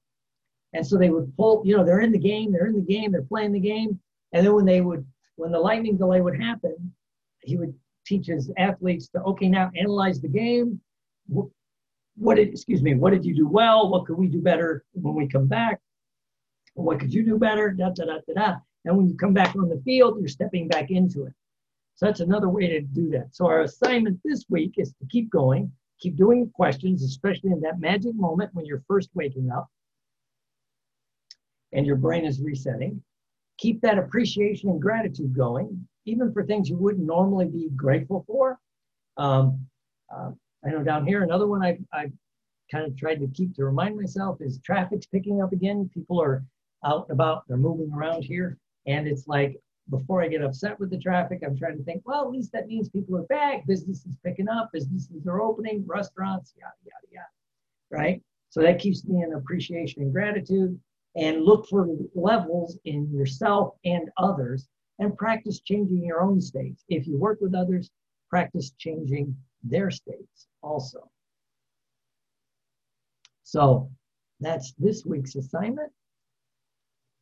And 0.73 0.85
so 0.85 0.97
they 0.97 1.09
would 1.09 1.35
pull, 1.37 1.61
you 1.65 1.75
know, 1.75 1.85
they're 1.85 2.01
in 2.01 2.11
the 2.11 2.17
game, 2.17 2.51
they're 2.51 2.67
in 2.67 2.75
the 2.75 2.93
game, 2.93 3.11
they're 3.11 3.21
playing 3.21 3.51
the 3.51 3.59
game. 3.59 3.99
And 4.33 4.45
then 4.45 4.53
when 4.53 4.65
they 4.65 4.81
would, 4.81 5.05
when 5.35 5.51
the 5.51 5.59
lightning 5.59 5.97
delay 5.97 6.21
would 6.21 6.39
happen, 6.39 6.93
he 7.41 7.57
would 7.57 7.73
teach 8.05 8.27
his 8.27 8.51
athletes 8.57 9.07
to, 9.09 9.21
okay, 9.23 9.47
now 9.47 9.71
analyze 9.77 10.21
the 10.21 10.27
game. 10.27 10.79
What 11.27 12.35
did, 12.35 12.49
excuse 12.49 12.81
me, 12.81 12.95
what 12.95 13.11
did 13.11 13.25
you 13.25 13.35
do 13.35 13.47
well? 13.47 13.89
What 13.89 14.05
could 14.05 14.17
we 14.17 14.27
do 14.27 14.41
better 14.41 14.83
when 14.93 15.15
we 15.15 15.27
come 15.27 15.47
back? 15.47 15.79
What 16.73 16.99
could 16.99 17.13
you 17.13 17.23
do 17.23 17.37
better? 17.37 17.71
Da, 17.71 17.89
da, 17.89 18.05
da, 18.05 18.17
da, 18.27 18.33
da. 18.33 18.55
And 18.85 18.97
when 18.97 19.07
you 19.07 19.15
come 19.15 19.33
back 19.33 19.55
on 19.55 19.69
the 19.69 19.81
field, 19.83 20.19
you're 20.19 20.27
stepping 20.27 20.67
back 20.67 20.91
into 20.91 21.25
it. 21.25 21.33
So 21.95 22.05
that's 22.05 22.19
another 22.19 22.49
way 22.49 22.67
to 22.67 22.81
do 22.81 23.09
that. 23.11 23.33
So 23.33 23.47
our 23.47 23.61
assignment 23.61 24.19
this 24.23 24.45
week 24.49 24.73
is 24.77 24.89
to 24.99 25.07
keep 25.09 25.29
going, 25.29 25.71
keep 25.99 26.17
doing 26.17 26.51
questions, 26.53 27.03
especially 27.03 27.51
in 27.51 27.61
that 27.61 27.79
magic 27.79 28.15
moment 28.15 28.51
when 28.53 28.65
you're 28.65 28.83
first 28.87 29.09
waking 29.13 29.49
up 29.49 29.67
and 31.71 31.85
your 31.85 31.95
brain 31.95 32.25
is 32.25 32.41
resetting. 32.41 33.01
Keep 33.57 33.81
that 33.81 33.97
appreciation 33.97 34.69
and 34.69 34.81
gratitude 34.81 35.33
going, 35.33 35.87
even 36.05 36.33
for 36.33 36.45
things 36.45 36.69
you 36.69 36.77
wouldn't 36.77 37.05
normally 37.05 37.45
be 37.45 37.69
grateful 37.75 38.25
for. 38.27 38.59
Um, 39.15 39.65
uh, 40.13 40.31
I 40.65 40.71
know 40.71 40.83
down 40.83 41.07
here, 41.07 41.23
another 41.23 41.47
one 41.47 41.63
I, 41.63 41.77
I 41.93 42.11
kind 42.69 42.85
of 42.85 42.97
tried 42.97 43.21
to 43.21 43.27
keep 43.27 43.55
to 43.55 43.63
remind 43.63 43.95
myself 43.95 44.41
is 44.41 44.59
traffic's 44.59 45.05
picking 45.05 45.41
up 45.41 45.53
again. 45.53 45.89
People 45.93 46.21
are 46.21 46.43
out 46.83 47.07
and 47.07 47.11
about, 47.11 47.43
they're 47.47 47.55
moving 47.55 47.91
around 47.93 48.23
here. 48.23 48.57
And 48.85 49.07
it's 49.07 49.27
like 49.27 49.59
before 49.89 50.21
I 50.21 50.27
get 50.27 50.43
upset 50.43 50.79
with 50.79 50.89
the 50.89 50.97
traffic, 50.97 51.41
I'm 51.45 51.57
trying 51.57 51.77
to 51.77 51.83
think, 51.83 52.01
well, 52.05 52.23
at 52.23 52.31
least 52.31 52.51
that 52.53 52.67
means 52.67 52.89
people 52.89 53.17
are 53.17 53.23
back, 53.23 53.65
business 53.67 54.05
is 54.05 54.15
picking 54.23 54.49
up, 54.49 54.71
businesses 54.73 55.27
are 55.27 55.41
opening, 55.41 55.83
restaurants, 55.85 56.53
yada, 56.57 56.73
yada, 56.83 57.07
yada. 57.11 57.27
Right? 57.91 58.21
So 58.49 58.61
that 58.61 58.79
keeps 58.79 59.05
me 59.05 59.23
in 59.23 59.33
appreciation 59.33 60.01
and 60.01 60.13
gratitude. 60.13 60.79
And 61.17 61.43
look 61.43 61.67
for 61.69 61.87
levels 62.13 62.77
in 62.83 63.09
yourself 63.09 63.75
and 63.85 64.09
others 64.17 64.67
and 64.99 65.17
practice 65.17 65.61
changing 65.61 66.03
your 66.03 66.21
own 66.21 66.41
states. 66.41 66.83
If 66.89 67.07
you 67.07 67.17
work 67.17 67.39
with 67.39 67.55
others, 67.55 67.89
practice 68.29 68.71
changing 68.77 69.35
their 69.63 69.91
states 69.91 70.47
also. 70.61 71.09
So 73.43 73.89
that's 74.41 74.73
this 74.73 75.05
week's 75.05 75.35
assignment. 75.35 75.91